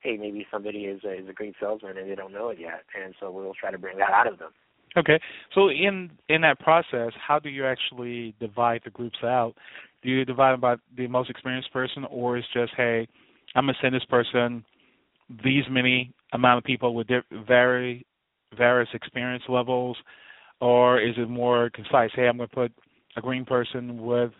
hey 0.00 0.16
maybe 0.16 0.46
somebody 0.50 0.84
is 0.86 1.02
a, 1.04 1.20
is 1.20 1.28
a 1.28 1.32
great 1.32 1.54
salesman 1.60 1.98
and 1.98 2.10
they 2.10 2.14
don't 2.14 2.32
know 2.32 2.48
it 2.48 2.58
yet 2.58 2.82
and 2.98 3.14
so 3.20 3.30
we'll 3.30 3.52
try 3.54 3.70
to 3.70 3.76
bring 3.76 3.98
that 3.98 4.10
out 4.10 4.26
of 4.26 4.38
them 4.38 4.52
okay 4.96 5.20
so 5.54 5.68
in 5.68 6.10
in 6.28 6.40
that 6.42 6.58
process 6.60 7.12
how 7.26 7.38
do 7.38 7.48
you 7.48 7.64
actually 7.64 8.34
divide 8.40 8.80
the 8.84 8.90
groups 8.90 9.18
out 9.22 9.54
do 10.02 10.10
you 10.10 10.24
divide 10.24 10.52
them 10.52 10.60
by 10.60 10.76
the 10.96 11.06
most 11.06 11.30
experienced 11.30 11.72
person 11.72 12.04
or 12.10 12.36
is 12.38 12.44
just 12.52 12.72
hey 12.76 13.06
i'm 13.54 13.66
going 13.66 13.74
to 13.74 13.80
send 13.82 13.94
this 13.94 14.04
person 14.04 14.64
these 15.42 15.64
many 15.70 16.12
amount 16.32 16.58
of 16.58 16.64
people 16.64 16.94
with 16.94 17.08
very 17.46 18.06
various 18.56 18.88
experience 18.94 19.42
levels 19.48 19.96
or 20.60 21.00
is 21.00 21.14
it 21.16 21.28
more 21.28 21.70
concise 21.70 22.10
hey 22.14 22.28
i'm 22.28 22.36
going 22.36 22.48
to 22.48 22.54
put 22.54 22.72
a 23.16 23.20
green 23.20 23.44
person 23.44 24.02
with 24.02 24.30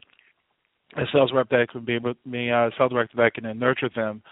a 0.97 1.03
sales 1.13 1.33
rep 1.35 1.49
that 1.51 1.69
could 1.69 1.85
be 1.85 1.95
able 1.95 2.15
me 2.25 2.51
a 2.51 2.71
sales 2.79 2.91
director 2.91 3.17
that 3.17 3.35
can 3.35 3.59
nurture 3.59 3.91
them. 3.95 4.23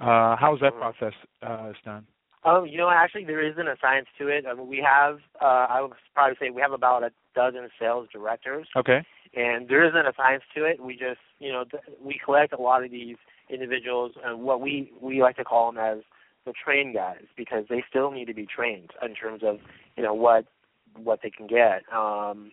Uh, 0.00 0.36
how 0.36 0.52
is 0.54 0.60
that 0.60 0.74
process 0.74 1.12
uh, 1.42 1.72
done? 1.84 2.06
Um, 2.46 2.66
you 2.66 2.78
know, 2.78 2.88
actually, 2.88 3.24
there 3.24 3.44
isn't 3.44 3.66
a 3.66 3.74
science 3.80 4.06
to 4.18 4.28
it. 4.28 4.44
I 4.48 4.54
mean, 4.54 4.68
we 4.68 4.78
have, 4.86 5.18
uh, 5.42 5.66
I 5.68 5.82
would 5.82 5.92
probably 6.14 6.36
say, 6.40 6.50
we 6.50 6.62
have 6.62 6.72
about 6.72 7.02
a 7.02 7.10
dozen 7.34 7.68
sales 7.78 8.08
directors. 8.12 8.68
Okay. 8.76 9.04
And 9.34 9.68
there 9.68 9.84
isn't 9.84 10.06
a 10.06 10.12
science 10.16 10.44
to 10.54 10.64
it. 10.64 10.80
We 10.80 10.94
just, 10.94 11.18
you 11.40 11.50
know, 11.50 11.64
th- 11.68 11.82
we 12.00 12.18
collect 12.24 12.52
a 12.52 12.62
lot 12.62 12.84
of 12.84 12.92
these 12.92 13.16
individuals, 13.50 14.12
and 14.24 14.42
what 14.42 14.60
we 14.60 14.92
we 15.00 15.20
like 15.20 15.36
to 15.36 15.44
call 15.44 15.70
them 15.70 15.82
as 15.82 15.98
the 16.46 16.52
train 16.52 16.94
guys, 16.94 17.24
because 17.36 17.64
they 17.68 17.82
still 17.88 18.12
need 18.12 18.26
to 18.26 18.34
be 18.34 18.46
trained 18.46 18.90
in 19.02 19.14
terms 19.14 19.42
of, 19.44 19.58
you 19.96 20.02
know, 20.04 20.14
what 20.14 20.46
what 20.94 21.20
they 21.22 21.30
can 21.30 21.46
get. 21.48 21.82
Um, 21.92 22.52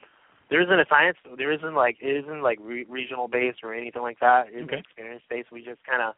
there 0.50 0.62
isn't 0.62 0.80
a 0.80 0.86
science. 0.90 1.18
There 1.38 1.52
isn't 1.54 1.76
like 1.76 1.98
it 2.02 2.26
isn't 2.26 2.42
like 2.42 2.58
re- 2.62 2.86
regional 2.90 3.28
based 3.28 3.60
or 3.64 3.74
anything 3.74 4.02
like 4.02 4.20
that. 4.20 4.48
It's 4.50 4.68
okay. 4.68 4.80
experience 4.80 5.24
based. 5.30 5.52
We 5.52 5.64
just 5.64 5.84
kind 5.86 6.02
of 6.02 6.16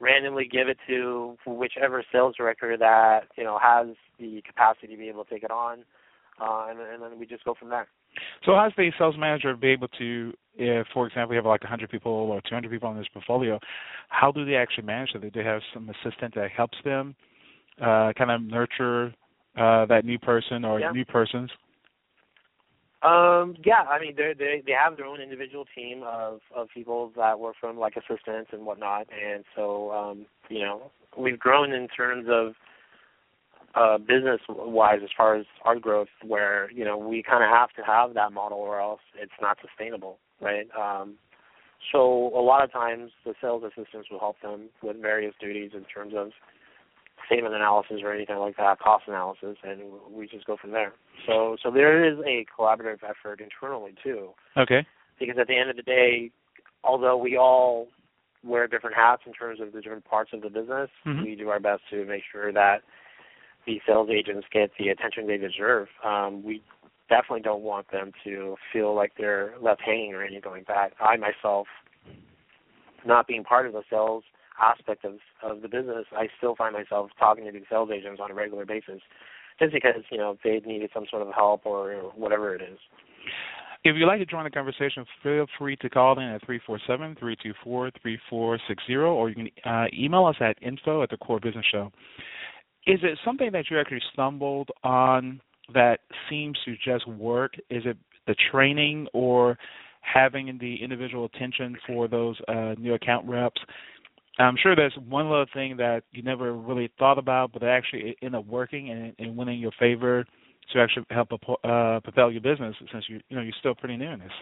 randomly 0.00 0.48
give 0.50 0.68
it 0.68 0.78
to 0.88 1.36
whichever 1.46 2.04
sales 2.12 2.34
director 2.36 2.76
that 2.76 3.28
you 3.36 3.44
know 3.44 3.58
has 3.60 3.88
the 4.18 4.42
capacity 4.46 4.88
to 4.88 4.96
be 4.96 5.08
able 5.08 5.24
to 5.24 5.30
take 5.30 5.44
it 5.44 5.50
on, 5.50 5.84
uh, 6.40 6.66
and, 6.68 6.80
and 6.80 7.02
then 7.02 7.18
we 7.18 7.26
just 7.26 7.44
go 7.44 7.54
from 7.58 7.70
there. 7.70 7.88
So, 8.44 8.54
how's 8.54 8.72
the 8.76 8.90
sales 8.98 9.16
manager 9.18 9.56
be 9.56 9.68
able 9.68 9.88
to, 9.98 10.32
if, 10.56 10.86
for 10.92 11.06
example, 11.06 11.30
we 11.30 11.36
have 11.36 11.46
like 11.46 11.62
100 11.62 11.90
people 11.90 12.12
or 12.12 12.40
200 12.48 12.70
people 12.70 12.90
in 12.90 12.96
this 12.96 13.08
portfolio, 13.12 13.58
how 14.08 14.30
do 14.30 14.44
they 14.44 14.54
actually 14.54 14.84
manage 14.84 15.10
it? 15.14 15.20
Do 15.20 15.30
they 15.34 15.44
have 15.44 15.62
some 15.72 15.90
assistant 15.90 16.34
that 16.34 16.50
helps 16.50 16.78
them 16.84 17.14
uh, 17.80 18.12
kind 18.16 18.30
of 18.30 18.42
nurture 18.42 19.14
uh, 19.56 19.86
that 19.86 20.02
new 20.04 20.18
person 20.18 20.64
or 20.64 20.80
yeah. 20.80 20.90
new 20.92 21.04
persons? 21.04 21.50
Um, 23.04 23.56
yeah, 23.64 23.82
I 23.82 24.00
mean 24.00 24.14
they 24.16 24.32
they 24.38 24.62
they 24.64 24.72
have 24.72 24.96
their 24.96 25.04
own 25.04 25.20
individual 25.20 25.66
team 25.74 26.02
of 26.06 26.40
of 26.56 26.68
people 26.72 27.12
that 27.16 27.38
work 27.38 27.56
from 27.60 27.78
like 27.78 27.96
assistants 27.96 28.50
and 28.52 28.64
whatnot, 28.64 29.06
and 29.12 29.44
so 29.54 29.92
um, 29.92 30.26
you 30.48 30.60
know 30.60 30.90
we've 31.16 31.38
grown 31.38 31.72
in 31.72 31.86
terms 31.88 32.26
of 32.30 32.54
uh, 33.74 33.98
business 33.98 34.40
wise 34.48 35.00
as 35.02 35.10
far 35.16 35.36
as 35.36 35.44
our 35.64 35.78
growth, 35.78 36.08
where 36.24 36.70
you 36.70 36.84
know 36.84 36.96
we 36.96 37.22
kind 37.22 37.44
of 37.44 37.50
have 37.50 37.70
to 37.74 37.82
have 37.82 38.14
that 38.14 38.32
model 38.32 38.58
or 38.58 38.80
else 38.80 39.00
it's 39.20 39.32
not 39.38 39.58
sustainable, 39.60 40.16
right? 40.40 40.66
Um, 40.78 41.16
so 41.92 42.32
a 42.34 42.40
lot 42.40 42.64
of 42.64 42.72
times 42.72 43.10
the 43.26 43.34
sales 43.40 43.64
assistants 43.64 44.08
will 44.10 44.20
help 44.20 44.40
them 44.40 44.70
with 44.82 44.96
various 45.02 45.34
duties 45.38 45.72
in 45.74 45.84
terms 45.84 46.14
of 46.16 46.30
statement 47.26 47.54
analysis 47.54 48.00
or 48.02 48.12
anything 48.12 48.38
like 48.38 48.56
that, 48.56 48.78
cost 48.78 49.04
analysis, 49.06 49.56
and 49.62 49.80
we 50.10 50.26
just 50.26 50.46
go 50.46 50.56
from 50.60 50.72
there. 50.72 50.92
So 51.26 51.56
so 51.62 51.70
there 51.70 52.04
is 52.04 52.18
a 52.26 52.46
collaborative 52.56 53.02
effort 53.02 53.40
internally 53.40 53.94
too. 54.02 54.30
Okay. 54.56 54.86
Because 55.18 55.36
at 55.38 55.46
the 55.46 55.56
end 55.56 55.70
of 55.70 55.76
the 55.76 55.82
day, 55.82 56.30
although 56.82 57.16
we 57.16 57.36
all 57.36 57.88
wear 58.42 58.66
different 58.66 58.96
hats 58.96 59.22
in 59.26 59.32
terms 59.32 59.60
of 59.60 59.72
the 59.72 59.80
different 59.80 60.04
parts 60.04 60.30
of 60.32 60.42
the 60.42 60.50
business, 60.50 60.90
mm-hmm. 61.06 61.22
we 61.22 61.34
do 61.34 61.48
our 61.48 61.60
best 61.60 61.82
to 61.90 62.04
make 62.04 62.22
sure 62.30 62.52
that 62.52 62.82
the 63.66 63.80
sales 63.86 64.10
agents 64.10 64.46
get 64.52 64.70
the 64.78 64.88
attention 64.88 65.26
they 65.26 65.38
deserve. 65.38 65.88
Um, 66.04 66.42
we 66.44 66.62
definitely 67.08 67.40
don't 67.40 67.62
want 67.62 67.90
them 67.90 68.12
to 68.24 68.56
feel 68.72 68.94
like 68.94 69.12
they're 69.18 69.54
left 69.60 69.80
hanging 69.80 70.14
or 70.14 70.22
anything 70.22 70.50
like 70.50 70.66
that. 70.66 70.92
I 71.00 71.16
myself, 71.16 71.66
not 73.06 73.26
being 73.26 73.44
part 73.44 73.66
of 73.66 73.72
the 73.72 73.82
sales 73.90 74.24
aspect 74.60 75.04
of 75.04 75.14
of 75.42 75.62
the 75.62 75.68
business, 75.68 76.06
I 76.12 76.28
still 76.38 76.54
find 76.56 76.74
myself 76.74 77.10
talking 77.18 77.44
to 77.44 77.52
these 77.52 77.64
sales 77.70 77.90
agents 77.94 78.20
on 78.22 78.30
a 78.30 78.34
regular 78.34 78.64
basis, 78.64 79.00
just 79.58 79.72
because 79.72 80.02
you 80.10 80.18
know 80.18 80.36
they 80.44 80.60
needed 80.64 80.90
some 80.94 81.06
sort 81.10 81.22
of 81.22 81.28
help 81.34 81.66
or 81.66 82.12
whatever 82.14 82.54
it 82.54 82.62
is. 82.62 82.78
If 83.86 83.96
you'd 83.96 84.06
like 84.06 84.18
to 84.20 84.26
join 84.26 84.44
the 84.44 84.50
conversation, 84.50 85.04
feel 85.22 85.46
free 85.58 85.76
to 85.76 85.90
call 85.90 86.18
in 86.18 86.24
at 86.24 86.40
347-324-3460, 86.48 87.92
or 88.90 89.28
you 89.28 89.34
can 89.34 89.50
uh, 89.66 89.84
email 89.92 90.24
us 90.24 90.36
at 90.40 90.56
info 90.62 91.02
at 91.02 91.10
the 91.10 91.18
core 91.18 91.38
business 91.38 91.66
show. 91.70 91.92
Is 92.86 93.00
it 93.02 93.18
something 93.26 93.52
that 93.52 93.66
you 93.70 93.78
actually 93.78 94.00
stumbled 94.10 94.70
on 94.84 95.38
that 95.74 96.00
seems 96.30 96.58
to 96.64 96.76
just 96.82 97.06
work? 97.06 97.56
Is 97.68 97.82
it 97.84 97.98
the 98.26 98.34
training 98.50 99.06
or 99.12 99.58
having 100.00 100.56
the 100.60 100.82
individual 100.82 101.26
attention 101.26 101.76
for 101.86 102.08
those 102.08 102.36
uh, 102.48 102.74
new 102.78 102.94
account 102.94 103.26
reps? 103.28 103.60
I'm 104.38 104.56
sure 104.60 104.74
there's 104.74 104.96
one 105.08 105.30
little 105.30 105.46
thing 105.54 105.76
that 105.76 106.02
you 106.12 106.22
never 106.22 106.54
really 106.54 106.90
thought 106.98 107.18
about, 107.18 107.52
but 107.52 107.62
that 107.62 107.70
actually 107.70 108.16
end 108.22 108.34
up 108.34 108.46
working 108.46 108.90
and, 108.90 109.14
and 109.18 109.36
winning 109.36 109.60
your 109.60 109.70
favor 109.78 110.24
to 110.72 110.80
actually 110.80 111.04
help 111.10 111.28
uh, 111.32 112.00
propel 112.02 112.30
your 112.30 112.40
business 112.40 112.74
since 112.92 113.04
you 113.08 113.20
you 113.28 113.36
know 113.36 113.42
you're 113.42 113.52
still 113.60 113.74
pretty 113.74 113.96
new 113.96 114.08
in 114.08 114.18
this. 114.18 114.32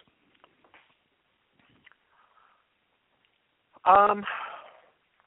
Um, 3.84 4.24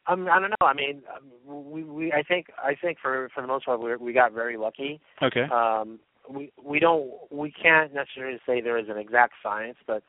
um, 0.07 0.27
I 0.31 0.39
don't 0.39 0.50
know. 0.50 0.67
I 0.67 0.74
mean, 0.74 1.01
um, 1.13 1.72
we 1.74 1.84
we 1.84 2.13
I 2.13 2.24
think 2.24 2.48
I 2.57 2.75
think 2.75 2.98
for 3.01 3.29
for 3.34 3.41
the 3.41 3.48
most 3.48 3.65
part 3.65 3.81
we 3.81 3.95
we 3.98 4.13
got 4.13 4.34
very 4.34 4.57
lucky. 4.57 5.00
Okay. 5.22 5.43
Um, 5.51 6.00
we 6.29 6.51
we 6.63 6.79
don't 6.79 7.12
we 7.31 7.51
can't 7.51 7.93
necessarily 7.93 8.39
say 8.45 8.62
there 8.62 8.77
is 8.77 8.89
an 8.89 8.98
exact 8.98 9.34
science, 9.43 9.77
but 9.86 10.03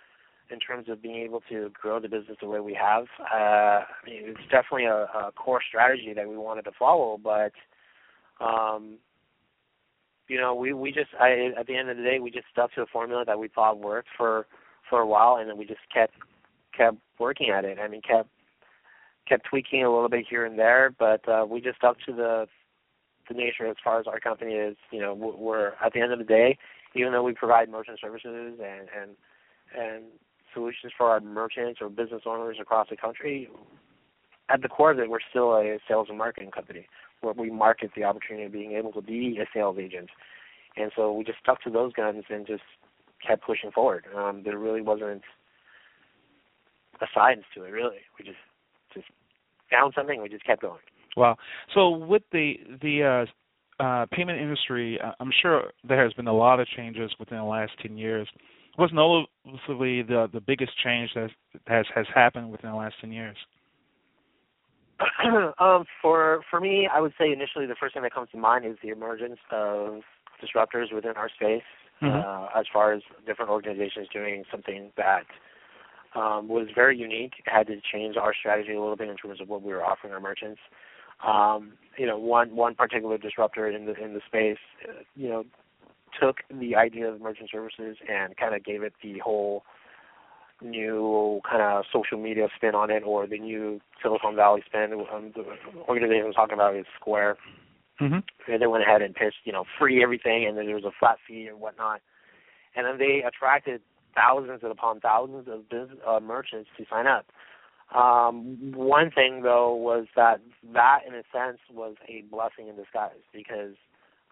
in 0.50 0.58
terms 0.60 0.88
of 0.88 1.02
being 1.02 1.16
able 1.16 1.42
to 1.48 1.70
grow 1.80 2.00
the 2.00 2.08
business 2.08 2.36
the 2.40 2.46
way 2.46 2.60
we 2.60 2.74
have. 2.74 3.04
Uh, 3.20 3.82
I 3.84 3.84
mean, 4.04 4.22
it's 4.24 4.50
definitely 4.50 4.84
a, 4.84 5.04
a 5.14 5.32
core 5.34 5.60
strategy 5.66 6.12
that 6.14 6.28
we 6.28 6.36
wanted 6.36 6.62
to 6.62 6.72
follow, 6.78 7.18
but 7.22 7.52
um, 8.40 8.98
you 10.28 10.38
know, 10.40 10.54
we 10.54 10.72
we 10.72 10.92
just 10.92 11.10
I, 11.20 11.50
at 11.58 11.66
the 11.66 11.76
end 11.76 11.88
of 11.88 11.96
the 11.96 12.02
day, 12.02 12.18
we 12.20 12.30
just 12.30 12.46
stuck 12.52 12.72
to 12.74 12.82
a 12.82 12.86
formula 12.86 13.24
that 13.26 13.38
we 13.38 13.48
thought 13.48 13.78
worked 13.78 14.08
for 14.16 14.46
for 14.88 15.00
a 15.00 15.06
while, 15.06 15.36
and 15.36 15.48
then 15.48 15.56
we 15.56 15.64
just 15.64 15.80
kept 15.92 16.14
kept 16.76 16.96
working 17.18 17.50
at 17.50 17.64
it. 17.64 17.78
I 17.78 17.88
mean, 17.88 18.02
kept 18.02 18.28
kept 19.28 19.46
tweaking 19.48 19.84
a 19.84 19.92
little 19.92 20.08
bit 20.08 20.26
here 20.28 20.44
and 20.44 20.58
there, 20.58 20.94
but 20.98 21.26
uh, 21.28 21.44
we 21.48 21.60
just 21.60 21.78
stuck 21.78 21.96
to 22.06 22.12
the 22.12 22.46
the 23.28 23.34
nature 23.34 23.66
as 23.66 23.76
far 23.82 24.00
as 24.00 24.06
our 24.06 24.20
company 24.20 24.52
is. 24.52 24.76
You 24.90 25.00
know, 25.00 25.14
we're 25.14 25.72
at 25.84 25.92
the 25.92 26.00
end 26.00 26.12
of 26.12 26.18
the 26.18 26.24
day, 26.24 26.58
even 26.94 27.12
though 27.12 27.22
we 27.22 27.32
provide 27.32 27.68
merchant 27.68 28.00
services 28.00 28.58
and 28.60 28.88
and 28.98 29.16
and 29.76 30.04
solutions 30.56 30.92
for 30.96 31.10
our 31.10 31.20
merchants 31.20 31.80
or 31.82 31.88
business 31.90 32.22
owners 32.25 32.56
across 32.60 32.88
the 32.88 32.96
country, 32.96 33.48
at 34.48 34.62
the 34.62 34.68
core 34.68 34.92
of 34.92 34.98
it, 34.98 35.10
we're 35.10 35.18
still 35.28 35.54
a 35.54 35.78
sales 35.86 36.06
and 36.08 36.16
marketing 36.16 36.50
company 36.50 36.86
where 37.20 37.34
we 37.34 37.50
market 37.50 37.90
the 37.94 38.04
opportunity 38.04 38.46
of 38.46 38.52
being 38.52 38.72
able 38.72 38.92
to 38.92 39.02
be 39.02 39.38
a 39.40 39.46
sales 39.52 39.76
agent. 39.78 40.08
And 40.76 40.90
so 40.94 41.12
we 41.12 41.25
just 41.25 41.38
stuck 41.42 41.62
to 41.62 41.70
those 41.70 41.92
guns 41.92 42.25
and 42.28 42.46
just 42.46 42.62
kept 43.26 43.44
pushing 43.44 43.70
forward. 43.70 44.04
Um, 44.16 44.42
there 44.44 44.58
really 44.58 44.82
wasn't 44.82 45.22
a 47.00 47.06
science 47.14 47.44
to 47.54 47.64
it, 47.64 47.70
really. 47.70 47.98
We 48.18 48.25
just 48.25 48.38
just 48.94 49.06
found 49.70 49.92
something. 49.96 50.22
We 50.22 50.28
just 50.28 50.44
kept 50.44 50.62
going. 50.62 50.80
Wow. 51.16 51.36
So 51.75 51.90
with 51.90 52.22
the 52.32 52.54
the 52.82 53.26
uh, 53.80 53.82
uh, 53.82 54.06
payment 54.12 54.40
industry, 54.40 54.98
uh, 55.02 55.12
I'm 55.20 55.32
sure 55.42 55.72
there 55.86 56.02
has 56.02 56.12
been 56.12 56.28
a 56.28 56.32
lot 56.32 56.60
of 56.60 56.66
changes 56.68 57.10
within 57.18 57.38
the 57.38 57.44
last 57.44 57.72
10 57.82 57.96
years. 57.98 58.28
What's 58.76 58.92
noticeably 58.92 60.02
the 60.02 60.28
the 60.33 60.40
biggest 60.40 60.73
change 60.83 61.11
that 61.14 61.30
has 61.66 61.87
has 61.95 62.06
happened 62.14 62.50
within 62.50 62.71
the 62.71 62.76
last 62.76 62.95
10 63.00 63.11
years? 63.11 63.37
um, 65.59 65.85
for 66.00 66.42
for 66.50 66.61
me, 66.61 66.88
I 66.92 67.00
would 67.00 67.12
say 67.18 67.33
initially 67.33 67.66
the 67.66 67.76
first 67.78 67.95
thing 67.95 68.02
that 68.02 68.14
comes 68.14 68.30
to 68.30 68.38
mind 68.38 68.64
is 68.64 68.76
the 68.83 68.90
emergence 68.90 69.38
of 69.50 70.00
disruptors 70.42 70.92
within 70.95 71.12
our 71.16 71.28
space. 71.28 71.62
Mm-hmm. 72.02 72.28
Uh, 72.28 72.61
as 72.61 72.66
far 72.71 72.92
as 72.92 73.00
different 73.26 73.50
organizations 73.50 74.06
doing 74.12 74.45
something 74.50 74.90
that 74.99 75.25
um, 76.14 76.47
was 76.47 76.68
very 76.75 76.97
unique, 76.99 77.33
it 77.38 77.50
had 77.50 77.66
to 77.68 77.76
change 77.90 78.16
our 78.16 78.35
strategy 78.35 78.75
a 78.75 78.80
little 78.80 78.97
bit 78.97 79.09
in 79.09 79.16
terms 79.16 79.40
of 79.40 79.49
what 79.49 79.62
we 79.62 79.73
were 79.73 79.83
offering 79.83 80.12
our 80.12 80.21
merchants. 80.21 80.61
Um, 81.26 81.73
you 81.97 82.06
know, 82.06 82.18
one 82.18 82.54
one 82.54 82.75
particular 82.75 83.16
disruptor 83.16 83.68
in 83.71 83.87
the 83.87 83.95
in 84.02 84.12
the 84.12 84.21
space, 84.26 84.59
uh, 84.87 85.02
you 85.14 85.28
know, 85.30 85.45
took 86.20 86.38
the 86.50 86.76
idea 86.76 87.08
of 87.08 87.20
merchant 87.20 87.50
services 87.50 87.96
and 88.08 88.37
kind 88.37 88.54
of 88.54 88.64
gave 88.64 88.82
it 88.82 88.94
the 89.02 89.18
whole 89.18 89.64
new 90.62 91.40
kind 91.49 91.62
of 91.62 91.85
social 91.92 92.18
media 92.18 92.49
spin 92.56 92.75
on 92.75 92.90
it, 92.90 93.02
or 93.04 93.26
the 93.26 93.38
new 93.38 93.80
Silicon 94.02 94.37
Valley 94.37 94.62
spin. 94.66 94.92
Um, 95.12 95.32
the 95.35 95.44
organization 95.88 96.26
I'm 96.26 96.32
talking 96.32 96.54
about 96.54 96.76
is 96.76 96.87
Square. 96.99 97.37
Mm-hmm. 98.00 98.52
And 98.52 98.62
they 98.62 98.66
went 98.66 98.82
ahead 98.82 99.00
and 99.00 99.14
pitched, 99.14 99.38
you 99.44 99.52
know, 99.52 99.64
free 99.78 100.02
everything, 100.02 100.44
and 100.46 100.56
then 100.56 100.66
there 100.66 100.75
was 100.75 100.85
a 100.85 100.92
flat 100.99 101.16
fee 101.26 101.46
and 101.46 101.61
whatnot. 101.61 102.02
And 102.75 102.87
then 102.87 102.99
they 102.99 103.23
attracted 103.26 103.80
thousands 104.14 104.61
and 104.62 104.73
upon 104.73 105.00
thousands 105.00 105.49
of 105.49 105.68
business, 105.68 105.99
uh, 106.06 106.20
merchants 106.20 106.68
to 106.76 106.85
sign 106.90 107.06
up. 107.06 107.26
Um, 107.94 108.73
one 108.75 109.11
thing 109.12 109.42
though 109.42 109.73
was 109.75 110.06
that 110.16 110.40
that 110.73 111.00
in 111.06 111.14
a 111.14 111.23
sense 111.32 111.58
was 111.73 111.94
a 112.08 112.23
blessing 112.30 112.68
in 112.68 112.75
disguise 112.75 113.23
because 113.32 113.75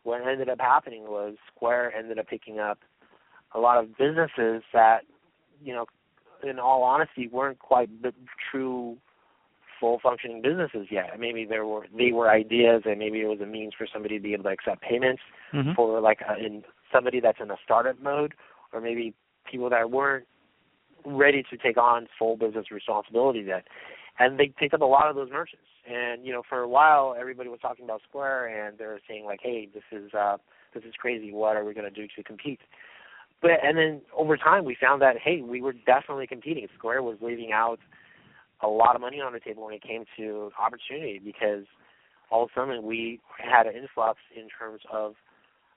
what 0.05 0.27
ended 0.27 0.49
up 0.49 0.61
happening 0.61 1.05
was 1.05 1.35
Square 1.55 1.95
ended 1.97 2.19
up 2.19 2.29
picking 2.29 2.61
up 2.61 2.79
a 3.55 3.59
lot 3.59 3.83
of 3.83 3.97
businesses 3.97 4.63
that, 4.73 5.01
you 5.63 5.73
know, 5.73 5.87
in 6.43 6.59
all 6.59 6.83
honesty, 6.83 7.27
weren't 7.29 7.59
quite 7.59 7.89
true 8.51 8.97
full 9.81 9.99
functioning 10.03 10.43
businesses 10.43 10.89
yet. 10.91 11.19
Maybe 11.19 11.45
there 11.45 11.67
were 11.67 11.87
they 11.97 12.13
were 12.13 12.31
ideas, 12.31 12.83
and 12.85 12.99
maybe 12.99 13.21
it 13.21 13.27
was 13.27 13.41
a 13.41 13.47
means 13.47 13.73
for 13.77 13.87
somebody 13.93 14.19
to 14.19 14.23
be 14.23 14.35
able 14.35 14.45
to 14.45 14.51
accept 14.51 14.83
payments 14.83 15.23
mm-hmm. 15.53 15.73
for 15.75 16.01
like 16.01 16.21
a, 16.29 16.45
in 16.45 16.63
somebody 16.93 17.21
that's 17.21 17.39
in 17.41 17.51
a 17.51 17.57
startup 17.65 18.01
mode, 18.03 18.35
or 18.73 18.81
maybe 18.81 19.15
people 19.51 19.71
that 19.71 19.91
weren't 19.91 20.27
ready 21.05 21.45
to 21.51 21.57
take 21.57 21.77
on 21.77 22.07
full 22.19 22.37
business 22.37 22.71
responsibility 22.71 23.41
yet. 23.41 23.67
And 24.19 24.39
they 24.39 24.53
picked 24.57 24.75
up 24.75 24.81
a 24.81 24.87
lot 24.87 25.09
of 25.09 25.17
those 25.17 25.31
merchants. 25.31 25.65
And 25.87 26.25
you 26.25 26.33
know, 26.33 26.43
for 26.49 26.61
a 26.61 26.69
while, 26.69 27.15
everybody 27.19 27.49
was 27.49 27.61
talking 27.61 27.85
about 27.85 28.01
Square, 28.09 28.67
and 28.67 28.79
they 28.79 28.87
were 28.87 29.01
saying 29.09 29.25
like, 29.27 29.41
"Hey, 29.43 29.69
this 29.73 29.83
is 29.93 30.13
uh, 30.15 30.39
this 30.73 30.85
is 30.85 30.95
crazy. 30.99 31.33
What 31.33 31.57
are 31.57 31.65
we 31.65 31.75
going 31.75 31.93
to 31.93 32.01
do 32.01 32.09
to 32.17 32.23
compete?" 32.23 32.61
But 33.43 33.53
and 33.63 33.77
then 33.77 34.01
over 34.17 34.37
time, 34.37 34.65
we 34.65 34.77
found 34.81 35.03
that 35.03 35.17
hey, 35.23 35.43
we 35.43 35.61
were 35.61 35.75
definitely 35.75 36.27
competing. 36.27 36.67
Square 36.79 37.03
was 37.03 37.19
leaving 37.21 37.53
out 37.53 37.79
a 38.63 38.69
lot 38.69 38.95
of 38.95 39.03
money 39.03 39.21
on 39.21 39.33
the 39.33 39.41
table 39.41 39.65
when 39.65 39.75
it 39.75 39.83
came 39.83 40.05
to 40.17 40.51
opportunity 40.59 41.21
because 41.23 41.65
all 42.31 42.45
of 42.45 42.51
a 42.57 42.59
sudden 42.59 42.85
we 42.85 43.21
had 43.39 43.67
an 43.67 43.75
influx 43.75 44.19
in 44.35 44.49
terms 44.49 44.81
of 44.91 45.15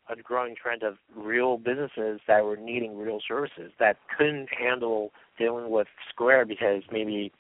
a 0.10 0.16
growing 0.16 0.56
trend 0.56 0.84
of 0.84 0.96
real 1.16 1.58
businesses 1.58 2.22
that 2.28 2.44
were 2.46 2.56
needing 2.56 2.98
real 2.98 3.20
services 3.28 3.72
that 3.80 3.98
couldn't 4.18 4.48
handle 4.58 5.12
dealing 5.38 5.70
with 5.70 5.88
Square 6.10 6.46
because 6.46 6.84
maybe 6.92 7.32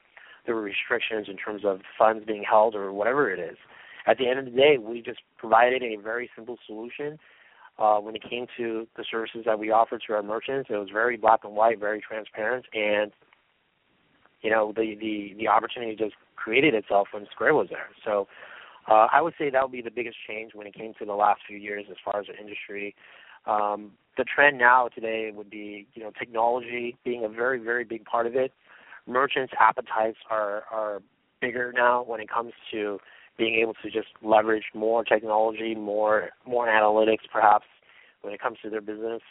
there 0.47 0.55
were 0.55 0.61
restrictions 0.61 1.27
in 1.29 1.37
terms 1.37 1.63
of 1.63 1.81
funds 1.97 2.25
being 2.25 2.43
held 2.49 2.73
or 2.73 2.91
whatever 2.91 3.31
it 3.31 3.39
is. 3.39 3.57
At 4.07 4.17
the 4.17 4.27
end 4.27 4.39
of 4.39 4.45
the 4.45 4.51
day, 4.51 4.77
we 4.79 5.01
just 5.01 5.19
provided 5.37 5.83
a 5.83 5.97
very 6.01 6.29
simple 6.35 6.57
solution. 6.65 7.19
Uh, 7.77 7.99
when 7.99 8.15
it 8.15 8.23
came 8.27 8.47
to 8.57 8.87
the 8.95 9.05
services 9.09 9.43
that 9.45 9.59
we 9.59 9.69
offered 9.69 10.01
to 10.07 10.13
our 10.13 10.23
merchants, 10.23 10.69
it 10.71 10.77
was 10.77 10.89
very 10.91 11.15
black 11.15 11.41
and 11.43 11.53
white, 11.53 11.79
very 11.79 12.01
transparent, 12.01 12.65
and 12.73 13.11
you 14.41 14.49
know 14.49 14.73
the 14.75 14.95
the 14.99 15.35
the 15.37 15.47
opportunity 15.47 15.95
just 15.95 16.15
created 16.35 16.73
itself 16.73 17.09
when 17.11 17.27
Square 17.31 17.53
was 17.53 17.67
there. 17.69 17.89
So 18.03 18.27
uh, 18.89 19.07
I 19.11 19.21
would 19.21 19.33
say 19.37 19.51
that 19.51 19.61
would 19.61 19.71
be 19.71 19.81
the 19.81 19.91
biggest 19.91 20.17
change 20.27 20.55
when 20.55 20.65
it 20.65 20.73
came 20.73 20.93
to 20.97 21.05
the 21.05 21.13
last 21.13 21.41
few 21.47 21.57
years 21.57 21.85
as 21.91 21.97
far 22.03 22.19
as 22.19 22.27
the 22.27 22.39
industry. 22.39 22.95
Um, 23.45 23.91
the 24.17 24.23
trend 24.23 24.57
now 24.57 24.87
today 24.87 25.31
would 25.35 25.49
be 25.49 25.85
you 25.93 26.01
know 26.01 26.11
technology 26.17 26.97
being 27.03 27.25
a 27.25 27.29
very 27.29 27.59
very 27.59 27.83
big 27.83 28.05
part 28.05 28.25
of 28.25 28.35
it. 28.35 28.53
Merchants' 29.07 29.53
appetites 29.59 30.17
are 30.29 30.63
are 30.71 31.01
bigger 31.41 31.71
now 31.75 32.03
when 32.03 32.19
it 32.19 32.29
comes 32.29 32.53
to 32.71 32.99
being 33.37 33.55
able 33.55 33.73
to 33.83 33.91
just 33.91 34.07
leverage 34.21 34.65
more 34.73 35.03
technology, 35.03 35.75
more 35.75 36.29
more 36.45 36.67
analytics, 36.67 37.29
perhaps 37.31 37.65
when 38.21 38.33
it 38.33 38.41
comes 38.41 38.57
to 38.63 38.69
their 38.69 38.81
business. 38.81 39.21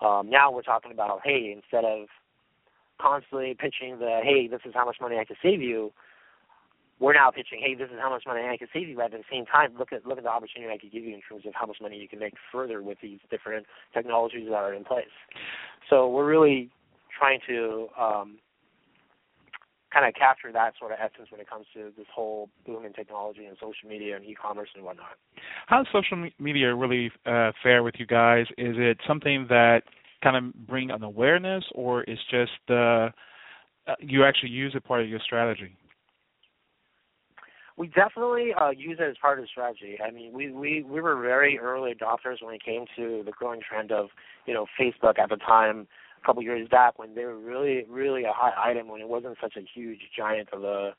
Um, 0.00 0.30
now 0.30 0.50
we're 0.50 0.62
talking 0.62 0.92
about 0.92 1.20
hey, 1.24 1.54
instead 1.54 1.84
of 1.84 2.06
constantly 3.00 3.56
pitching 3.58 3.98
the 3.98 4.20
hey, 4.22 4.48
this 4.48 4.60
is 4.64 4.72
how 4.74 4.84
much 4.84 4.96
money 5.00 5.18
I 5.18 5.24
can 5.24 5.36
save 5.42 5.60
you. 5.60 5.92
We're 7.00 7.14
now 7.14 7.30
pitching, 7.30 7.60
hey, 7.64 7.74
this 7.74 7.88
is 7.88 7.96
how 7.98 8.10
much 8.10 8.24
money 8.26 8.42
I 8.46 8.58
can 8.58 8.68
save 8.74 8.86
you. 8.86 8.96
But 8.96 9.06
at 9.06 9.12
the 9.12 9.24
same 9.32 9.46
time, 9.46 9.72
look 9.78 9.90
at 9.92 10.06
look 10.06 10.18
at 10.18 10.24
the 10.24 10.30
opportunity 10.30 10.72
I 10.72 10.76
could 10.76 10.92
give 10.92 11.02
you 11.02 11.14
in 11.14 11.22
terms 11.26 11.46
of 11.46 11.54
how 11.54 11.66
much 11.66 11.78
money 11.80 11.96
you 11.96 12.08
can 12.08 12.18
make 12.18 12.34
further 12.52 12.82
with 12.82 12.98
these 13.02 13.18
different 13.30 13.66
technologies 13.94 14.48
that 14.48 14.54
are 14.54 14.74
in 14.74 14.84
place. 14.84 15.06
So 15.88 16.08
we're 16.08 16.28
really 16.28 16.70
trying 17.18 17.40
to 17.48 17.88
um, 17.98 18.38
kind 19.92 20.06
of 20.06 20.14
capture 20.14 20.52
that 20.52 20.74
sort 20.78 20.92
of 20.92 20.98
essence 21.00 21.30
when 21.30 21.40
it 21.40 21.48
comes 21.48 21.66
to 21.74 21.92
this 21.96 22.06
whole 22.14 22.48
boom 22.66 22.84
in 22.84 22.92
technology 22.92 23.44
and 23.44 23.56
social 23.56 23.88
media 23.88 24.16
and 24.16 24.24
e-commerce 24.24 24.68
and 24.74 24.84
whatnot. 24.84 25.18
How 25.66 25.78
does 25.78 25.86
social 25.92 26.28
media 26.38 26.74
really 26.74 27.10
uh, 27.26 27.52
fare 27.62 27.82
with 27.82 27.94
you 27.98 28.06
guys? 28.06 28.46
Is 28.56 28.76
it 28.78 28.98
something 29.06 29.46
that 29.48 29.82
kind 30.22 30.36
of 30.36 30.54
bring 30.66 30.90
an 30.90 31.02
awareness, 31.02 31.64
or 31.74 32.02
is 32.04 32.18
just 32.30 32.50
uh, 32.68 32.74
uh, 32.74 33.10
you 34.00 34.24
actually 34.24 34.50
use 34.50 34.72
it 34.74 34.84
part 34.84 35.02
of 35.02 35.08
your 35.08 35.20
strategy? 35.24 35.76
We 37.76 37.88
definitely 37.88 38.50
uh, 38.60 38.70
use 38.70 38.98
it 39.00 39.08
as 39.08 39.16
part 39.22 39.38
of 39.38 39.44
the 39.44 39.48
strategy. 39.48 39.98
I 40.06 40.10
mean, 40.10 40.34
we, 40.34 40.50
we 40.50 40.82
we 40.82 41.00
were 41.00 41.18
very 41.20 41.58
early 41.58 41.94
adopters 41.94 42.42
when 42.42 42.54
it 42.54 42.62
came 42.62 42.84
to 42.96 43.22
the 43.24 43.32
growing 43.32 43.60
trend 43.66 43.90
of 43.90 44.08
you 44.46 44.52
know 44.52 44.66
Facebook 44.78 45.18
at 45.18 45.30
the 45.30 45.36
time 45.36 45.88
a 46.22 46.26
couple 46.26 46.42
years 46.42 46.68
back 46.68 46.98
when 46.98 47.14
they 47.14 47.24
were 47.24 47.38
really 47.38 47.84
really 47.88 48.24
a 48.24 48.32
hot 48.32 48.54
item 48.58 48.88
when 48.88 49.00
it 49.00 49.08
wasn't 49.08 49.36
such 49.40 49.56
a 49.56 49.62
huge 49.74 50.00
giant 50.16 50.48
of 50.52 50.64
a 50.64 50.92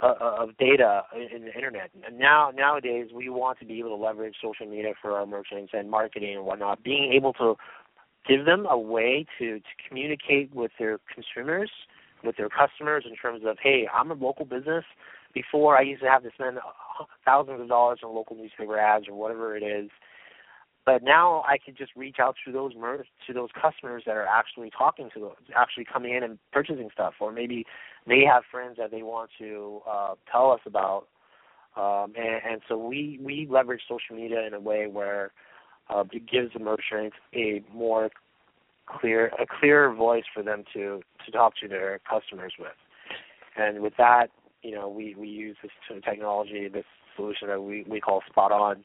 of 0.00 0.56
data 0.58 1.02
in 1.12 1.42
the 1.42 1.52
internet. 1.52 1.90
Now 2.12 2.52
nowadays 2.54 3.08
we 3.12 3.28
want 3.28 3.58
to 3.58 3.64
be 3.64 3.80
able 3.80 3.96
to 3.96 4.02
leverage 4.02 4.36
social 4.40 4.66
media 4.66 4.92
for 5.02 5.12
our 5.12 5.26
merchants 5.26 5.72
and 5.74 5.90
marketing 5.90 6.36
and 6.36 6.44
whatnot. 6.44 6.84
Being 6.84 7.12
able 7.12 7.32
to 7.34 7.56
give 8.28 8.44
them 8.44 8.66
a 8.70 8.78
way 8.78 9.26
to, 9.38 9.58
to 9.58 9.88
communicate 9.88 10.54
with 10.54 10.70
their 10.78 10.98
consumers, 11.12 11.70
with 12.22 12.36
their 12.36 12.48
customers 12.48 13.04
in 13.08 13.16
terms 13.16 13.42
of, 13.44 13.56
hey, 13.60 13.88
I'm 13.92 14.10
a 14.10 14.14
local 14.14 14.44
business. 14.44 14.84
Before 15.34 15.76
I 15.76 15.82
used 15.82 16.02
to 16.02 16.08
have 16.08 16.22
to 16.22 16.30
spend 16.34 16.58
thousands 17.24 17.60
of 17.60 17.68
dollars 17.68 18.00
on 18.04 18.14
local 18.14 18.36
newspaper 18.36 18.78
ads 18.78 19.08
or 19.08 19.14
whatever 19.14 19.56
it 19.56 19.62
is. 19.62 19.90
But 20.88 21.02
now 21.02 21.44
I 21.46 21.58
can 21.62 21.74
just 21.76 21.94
reach 21.96 22.16
out 22.18 22.36
to 22.46 22.50
those 22.50 22.72
mer- 22.74 23.04
to 23.26 23.32
those 23.34 23.50
customers 23.60 24.04
that 24.06 24.16
are 24.16 24.24
actually 24.24 24.70
talking 24.70 25.10
to 25.12 25.20
those, 25.20 25.34
actually 25.54 25.84
coming 25.84 26.14
in 26.14 26.22
and 26.22 26.38
purchasing 26.50 26.88
stuff, 26.90 27.12
or 27.20 27.30
maybe 27.30 27.66
they 28.06 28.24
have 28.24 28.44
friends 28.50 28.78
that 28.78 28.90
they 28.90 29.02
want 29.02 29.28
to 29.38 29.82
uh, 29.86 30.14
tell 30.32 30.50
us 30.50 30.60
about. 30.64 31.06
Um, 31.76 32.14
and, 32.16 32.40
and 32.52 32.62
so 32.66 32.78
we 32.78 33.20
we 33.22 33.46
leverage 33.50 33.82
social 33.86 34.16
media 34.16 34.46
in 34.46 34.54
a 34.54 34.60
way 34.60 34.86
where 34.86 35.32
uh, 35.90 36.04
it 36.10 36.26
gives 36.26 36.54
the 36.54 36.58
merchant 36.58 37.12
a 37.34 37.62
more 37.70 38.08
clear 38.86 39.26
a 39.38 39.44
clearer 39.60 39.94
voice 39.94 40.24
for 40.32 40.42
them 40.42 40.64
to 40.72 41.02
to 41.26 41.30
talk 41.30 41.52
to 41.60 41.68
their 41.68 42.00
customers 42.08 42.54
with. 42.58 42.78
And 43.58 43.82
with 43.82 43.92
that, 43.98 44.28
you 44.62 44.74
know, 44.74 44.88
we 44.88 45.14
we 45.18 45.28
use 45.28 45.58
this 45.62 46.02
technology, 46.02 46.66
this 46.72 46.86
solution 47.14 47.48
that 47.48 47.62
we 47.62 47.84
we 47.86 48.00
call 48.00 48.22
Spot 48.26 48.52
On 48.52 48.84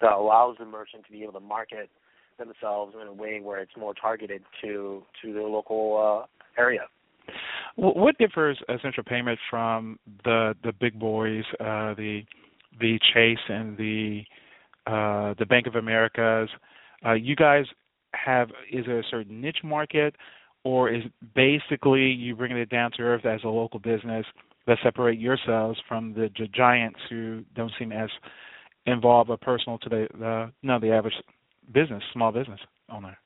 that 0.00 0.12
allows 0.12 0.56
the 0.58 0.64
merchant 0.64 1.04
to 1.06 1.12
be 1.12 1.22
able 1.22 1.34
to 1.34 1.40
market 1.40 1.90
themselves 2.38 2.94
in 3.00 3.06
a 3.06 3.12
way 3.12 3.40
where 3.40 3.60
it's 3.60 3.76
more 3.76 3.94
targeted 3.94 4.42
to 4.62 5.02
to 5.22 5.32
their 5.32 5.44
local 5.44 6.26
uh, 6.26 6.60
area. 6.60 6.82
What 7.76 8.18
differs 8.18 8.58
Central 8.82 9.04
Payment 9.04 9.38
from 9.48 9.98
the 10.24 10.54
the 10.64 10.72
big 10.80 10.98
boys, 10.98 11.44
uh, 11.60 11.94
the 11.94 12.22
the 12.80 12.98
Chase 13.14 13.38
and 13.48 13.76
the 13.76 14.22
uh, 14.86 15.34
the 15.38 15.46
Bank 15.46 15.66
of 15.66 15.76
Americas? 15.76 16.48
Uh, 17.04 17.12
you 17.12 17.36
guys 17.36 17.64
have 18.12 18.48
is 18.72 18.86
there 18.86 18.98
a 18.98 19.04
certain 19.10 19.40
niche 19.40 19.62
market, 19.62 20.16
or 20.64 20.92
is 20.92 21.04
basically 21.34 22.06
you 22.06 22.34
bringing 22.34 22.58
it 22.58 22.70
down 22.70 22.90
to 22.92 23.02
earth 23.02 23.24
as 23.24 23.40
a 23.44 23.48
local 23.48 23.78
business 23.78 24.26
that 24.66 24.78
separate 24.82 25.18
yourselves 25.18 25.78
from 25.88 26.12
the, 26.12 26.28
the 26.38 26.46
giants 26.48 26.98
who 27.08 27.42
don't 27.54 27.72
seem 27.78 27.92
as 27.92 28.10
involve 28.86 29.30
a 29.30 29.36
personal 29.36 29.78
to 29.78 29.88
the, 29.88 30.08
the 30.18 30.52
no 30.62 30.78
the 30.78 30.90
average 30.90 31.14
business, 31.72 32.02
small 32.12 32.32
business 32.32 32.60
owner? 32.90 33.16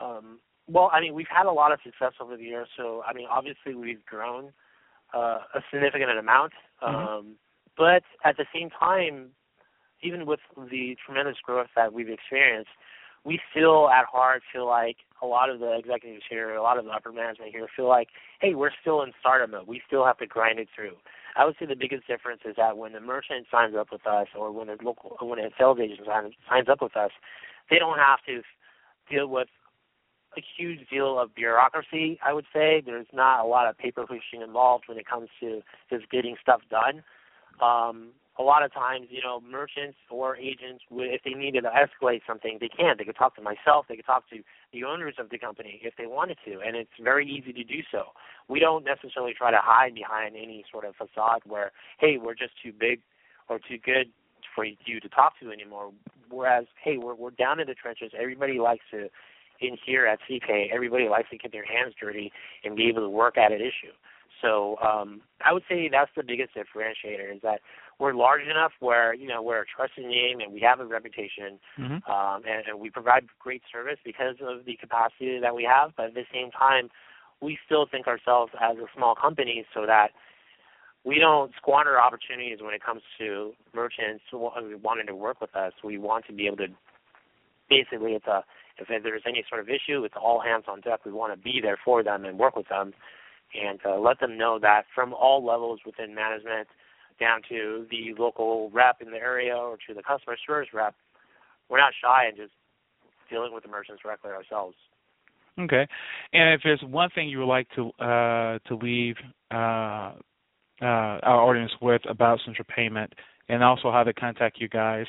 Um, 0.00 0.38
well, 0.68 0.90
I 0.92 1.00
mean, 1.00 1.14
we've 1.14 1.26
had 1.28 1.46
a 1.46 1.52
lot 1.52 1.72
of 1.72 1.80
success 1.84 2.12
over 2.20 2.36
the 2.36 2.44
years. 2.44 2.68
So, 2.76 3.02
I 3.06 3.12
mean, 3.12 3.26
obviously, 3.30 3.74
we've 3.74 4.04
grown 4.04 4.52
uh, 5.14 5.38
a 5.54 5.60
significant 5.72 6.18
amount. 6.18 6.52
Mm-hmm. 6.82 6.94
Um, 6.94 7.26
but 7.76 8.02
at 8.24 8.36
the 8.36 8.46
same 8.54 8.70
time, 8.70 9.30
even 10.02 10.26
with 10.26 10.40
the 10.56 10.96
tremendous 11.04 11.36
growth 11.42 11.68
that 11.76 11.92
we've 11.92 12.08
experienced, 12.08 12.70
we 13.24 13.40
still 13.50 13.88
at 13.88 14.04
heart 14.06 14.42
feel 14.52 14.66
like 14.66 14.96
a 15.22 15.26
lot 15.26 15.48
of 15.48 15.60
the 15.60 15.78
executives 15.78 16.24
here, 16.28 16.54
a 16.54 16.62
lot 16.62 16.78
of 16.78 16.84
the 16.84 16.90
upper 16.90 17.12
management 17.12 17.52
here 17.52 17.66
feel 17.74 17.88
like, 17.88 18.08
hey, 18.40 18.54
we're 18.54 18.72
still 18.80 19.02
in 19.02 19.12
startup 19.20 19.50
mode. 19.50 19.68
We 19.68 19.80
still 19.86 20.04
have 20.04 20.18
to 20.18 20.26
grind 20.26 20.58
it 20.58 20.68
through. 20.74 20.96
I 21.36 21.44
would 21.44 21.56
say 21.58 21.66
the 21.66 21.76
biggest 21.76 22.06
difference 22.06 22.42
is 22.44 22.56
that 22.56 22.76
when 22.76 22.92
the 22.92 23.00
merchant 23.00 23.46
signs 23.50 23.74
up 23.74 23.88
with 23.90 24.06
us, 24.06 24.28
or 24.36 24.52
when 24.52 24.68
a 24.68 24.76
local, 24.82 25.16
when 25.20 25.38
a 25.38 25.48
sales 25.58 25.78
agent 25.80 26.00
signs, 26.06 26.34
signs 26.48 26.68
up 26.68 26.82
with 26.82 26.96
us, 26.96 27.10
they 27.70 27.78
don't 27.78 27.98
have 27.98 28.18
to 28.26 28.42
deal 29.10 29.28
with 29.28 29.48
a 30.36 30.42
huge 30.56 30.88
deal 30.88 31.18
of 31.18 31.34
bureaucracy. 31.34 32.18
I 32.24 32.32
would 32.32 32.46
say 32.52 32.82
there's 32.84 33.06
not 33.12 33.44
a 33.44 33.48
lot 33.48 33.68
of 33.68 33.76
paper 33.76 34.06
pushing 34.06 34.42
involved 34.42 34.84
when 34.86 34.98
it 34.98 35.06
comes 35.06 35.28
to 35.40 35.62
just 35.90 36.10
getting 36.10 36.36
stuff 36.40 36.60
done. 36.70 37.02
Um, 37.60 38.10
a 38.38 38.42
lot 38.42 38.64
of 38.64 38.72
times, 38.72 39.08
you 39.10 39.20
know, 39.22 39.40
merchants 39.40 39.98
or 40.10 40.36
agents, 40.36 40.82
if 40.90 41.22
they 41.22 41.32
needed 41.32 41.62
to 41.62 41.70
escalate 41.70 42.20
something, 42.26 42.56
they 42.60 42.68
can. 42.68 42.96
They 42.96 43.04
could 43.04 43.16
talk 43.16 43.36
to 43.36 43.42
myself. 43.42 43.86
They 43.88 43.96
could 43.96 44.06
talk 44.06 44.28
to 44.30 44.38
the 44.72 44.84
owners 44.84 45.14
of 45.18 45.28
the 45.28 45.38
company 45.38 45.80
if 45.82 45.94
they 45.98 46.06
wanted 46.06 46.38
to, 46.46 46.60
and 46.64 46.74
it's 46.74 46.90
very 47.02 47.28
easy 47.28 47.52
to 47.52 47.64
do 47.64 47.82
so. 47.90 48.04
We 48.48 48.58
don't 48.58 48.84
necessarily 48.84 49.34
try 49.36 49.50
to 49.50 49.60
hide 49.60 49.94
behind 49.94 50.34
any 50.36 50.64
sort 50.70 50.84
of 50.84 50.94
facade 50.96 51.42
where, 51.44 51.72
hey, 51.98 52.16
we're 52.16 52.34
just 52.34 52.52
too 52.62 52.72
big 52.72 53.00
or 53.48 53.58
too 53.58 53.78
good 53.84 54.08
for 54.54 54.64
you 54.64 55.00
to 55.00 55.08
talk 55.08 55.34
to 55.40 55.50
anymore. 55.50 55.92
Whereas, 56.30 56.64
hey, 56.82 56.96
we're 56.96 57.14
we're 57.14 57.30
down 57.30 57.60
in 57.60 57.66
the 57.66 57.74
trenches. 57.74 58.12
Everybody 58.18 58.58
likes 58.58 58.84
to, 58.92 59.08
in 59.60 59.76
here 59.84 60.06
at 60.06 60.18
CPay, 60.28 60.72
everybody 60.72 61.08
likes 61.08 61.28
to 61.30 61.36
get 61.36 61.52
their 61.52 61.64
hands 61.64 61.94
dirty 62.00 62.32
and 62.64 62.76
be 62.76 62.88
able 62.88 63.02
to 63.02 63.10
work 63.10 63.36
at 63.36 63.52
an 63.52 63.60
issue. 63.60 63.92
So 64.40 64.76
um, 64.82 65.20
I 65.44 65.52
would 65.52 65.62
say 65.68 65.88
that's 65.90 66.10
the 66.16 66.24
biggest 66.24 66.50
differentiator 66.54 67.34
is 67.34 67.40
that 67.42 67.60
we're 68.02 68.14
large 68.14 68.42
enough 68.42 68.72
where 68.80 69.14
you 69.14 69.28
know 69.28 69.40
we're 69.40 69.62
a 69.62 69.64
trusted 69.64 70.04
name 70.04 70.40
and 70.40 70.52
we 70.52 70.58
have 70.58 70.80
a 70.80 70.84
reputation, 70.84 71.60
mm-hmm. 71.78 72.02
um, 72.10 72.42
and, 72.42 72.66
and 72.66 72.80
we 72.80 72.90
provide 72.90 73.24
great 73.38 73.62
service 73.70 73.98
because 74.04 74.34
of 74.42 74.64
the 74.66 74.74
capacity 74.74 75.38
that 75.40 75.54
we 75.54 75.62
have. 75.62 75.92
But 75.96 76.06
at 76.06 76.14
the 76.14 76.26
same 76.34 76.50
time, 76.50 76.88
we 77.40 77.56
still 77.64 77.86
think 77.88 78.08
ourselves 78.08 78.50
as 78.60 78.76
a 78.76 78.86
small 78.96 79.14
company 79.14 79.64
so 79.72 79.86
that 79.86 80.08
we 81.04 81.20
don't 81.20 81.52
squander 81.56 82.00
opportunities 82.00 82.58
when 82.60 82.74
it 82.74 82.82
comes 82.82 83.02
to 83.20 83.52
merchants 83.72 84.24
wanting 84.32 85.06
to 85.06 85.14
work 85.14 85.40
with 85.40 85.54
us. 85.54 85.72
We 85.84 85.96
want 85.96 86.26
to 86.26 86.32
be 86.32 86.48
able 86.48 86.56
to 86.56 86.66
basically 87.70 88.14
it's 88.14 88.26
a 88.26 88.42
if 88.78 88.88
there's 88.88 89.22
any 89.28 89.44
sort 89.48 89.60
of 89.60 89.68
issue, 89.68 90.02
it's 90.02 90.16
all 90.20 90.40
hands 90.40 90.64
on 90.66 90.80
deck. 90.80 91.06
We 91.06 91.12
want 91.12 91.32
to 91.32 91.38
be 91.40 91.60
there 91.62 91.78
for 91.84 92.02
them 92.02 92.24
and 92.24 92.36
work 92.36 92.56
with 92.56 92.68
them 92.68 92.94
and 93.54 93.78
uh, 93.86 94.00
let 94.00 94.18
them 94.18 94.36
know 94.36 94.58
that 94.60 94.86
from 94.92 95.14
all 95.14 95.44
levels 95.44 95.80
within 95.86 96.16
management 96.16 96.66
down 97.18 97.40
to 97.48 97.86
the 97.90 98.14
local 98.18 98.70
rep 98.70 99.00
in 99.00 99.10
the 99.10 99.16
area 99.16 99.56
or 99.56 99.76
to 99.88 99.94
the 99.94 100.02
customer 100.02 100.36
service 100.46 100.68
rep, 100.72 100.94
we're 101.68 101.78
not 101.78 101.92
shy 102.02 102.28
in 102.28 102.36
just 102.36 102.52
dealing 103.30 103.54
with 103.54 103.62
the 103.62 103.68
merchants 103.68 104.02
directly 104.02 104.30
ourselves. 104.30 104.76
Okay, 105.58 105.86
and 106.32 106.54
if 106.54 106.60
there's 106.64 106.82
one 106.82 107.10
thing 107.14 107.28
you 107.28 107.38
would 107.38 107.44
like 107.44 107.68
to 107.76 107.90
uh, 108.02 108.58
to 108.68 108.74
leave 108.80 109.16
uh, 109.50 110.14
uh, 110.80 111.20
our 111.22 111.42
audience 111.42 111.72
with 111.82 112.00
about 112.08 112.40
Central 112.44 112.66
Payment, 112.74 113.12
and 113.48 113.62
also 113.62 113.92
how 113.92 114.02
to 114.02 114.14
contact 114.14 114.60
you 114.60 114.68
guys, 114.68 115.04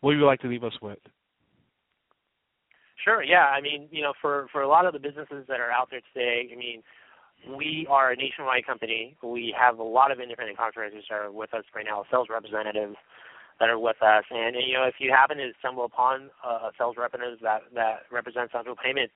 what 0.00 0.10
would 0.10 0.18
you 0.18 0.26
like 0.26 0.40
to 0.40 0.48
leave 0.48 0.62
us 0.62 0.74
with? 0.80 0.98
Sure. 3.04 3.22
Yeah. 3.22 3.46
I 3.46 3.60
mean, 3.60 3.88
you 3.90 4.02
know, 4.02 4.12
for 4.20 4.46
for 4.52 4.62
a 4.62 4.68
lot 4.68 4.86
of 4.86 4.92
the 4.92 4.98
businesses 4.98 5.44
that 5.48 5.60
are 5.60 5.70
out 5.70 5.88
there 5.90 6.00
today, 6.12 6.48
I 6.52 6.56
mean, 6.56 6.82
we 7.46 7.86
are 7.88 8.10
a 8.12 8.16
nationwide 8.16 8.66
company. 8.66 9.16
We 9.22 9.54
have 9.58 9.78
a 9.78 9.82
lot 9.82 10.10
of 10.10 10.20
independent 10.20 10.58
contractors 10.58 11.04
that 11.08 11.14
are 11.14 11.30
with 11.30 11.54
us 11.54 11.64
right 11.74 11.86
now, 11.86 12.04
sales 12.10 12.28
representatives 12.30 12.96
that 13.60 13.68
are 13.68 13.78
with 13.78 14.00
us. 14.02 14.24
And, 14.30 14.56
and 14.56 14.66
you 14.66 14.74
know, 14.74 14.84
if 14.84 14.94
you 14.98 15.10
happen 15.12 15.38
to 15.38 15.50
stumble 15.58 15.84
upon 15.84 16.30
a 16.44 16.70
sales 16.76 16.96
representative 16.98 17.40
that 17.42 17.62
that 17.74 18.06
represents 18.10 18.52
Central 18.52 18.76
Payment, 18.76 19.10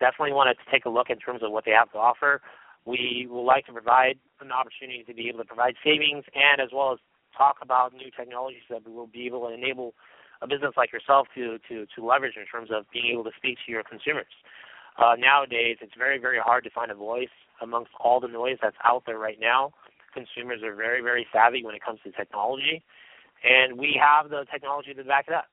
definitely 0.00 0.32
want 0.32 0.56
to 0.56 0.70
take 0.70 0.84
a 0.84 0.90
look 0.90 1.10
in 1.10 1.18
terms 1.18 1.42
of 1.42 1.52
what 1.52 1.64
they 1.64 1.72
have 1.72 1.90
to 1.92 1.98
offer. 1.98 2.40
We 2.84 3.26
would 3.30 3.44
like 3.44 3.66
to 3.66 3.72
provide 3.72 4.18
an 4.40 4.52
opportunity 4.52 5.04
to 5.06 5.14
be 5.14 5.28
able 5.28 5.38
to 5.38 5.48
provide 5.48 5.74
savings 5.82 6.24
and 6.34 6.60
as 6.60 6.68
well 6.72 6.92
as 6.92 6.98
talk 7.36 7.56
about 7.62 7.94
new 7.94 8.10
technologies 8.16 8.62
that 8.70 8.86
will 8.86 9.06
be 9.06 9.26
able 9.26 9.48
to 9.48 9.54
enable 9.54 9.94
a 10.42 10.46
business 10.46 10.74
like 10.76 10.92
yourself 10.92 11.26
to 11.34 11.58
to 11.68 11.86
to 11.94 12.04
leverage 12.04 12.34
in 12.36 12.46
terms 12.46 12.70
of 12.70 12.84
being 12.92 13.10
able 13.12 13.24
to 13.24 13.32
speak 13.36 13.58
to 13.66 13.72
your 13.72 13.82
consumers. 13.82 14.30
Uh, 14.98 15.14
nowadays, 15.18 15.78
it's 15.80 15.94
very 15.98 16.18
very 16.18 16.38
hard 16.38 16.64
to 16.64 16.70
find 16.70 16.90
a 16.90 16.94
voice 16.94 17.34
amongst 17.60 17.90
all 18.00 18.20
the 18.20 18.28
noise 18.28 18.58
that's 18.62 18.76
out 18.84 19.04
there 19.06 19.18
right 19.18 19.38
now. 19.40 19.72
Consumers 20.12 20.62
are 20.62 20.74
very, 20.74 21.02
very 21.02 21.26
savvy 21.32 21.64
when 21.64 21.74
it 21.74 21.82
comes 21.84 21.98
to 22.04 22.12
technology, 22.12 22.82
and 23.42 23.78
we 23.78 24.00
have 24.00 24.30
the 24.30 24.44
technology 24.52 24.94
to 24.94 25.04
back 25.04 25.26
it 25.26 25.34
up. 25.34 25.46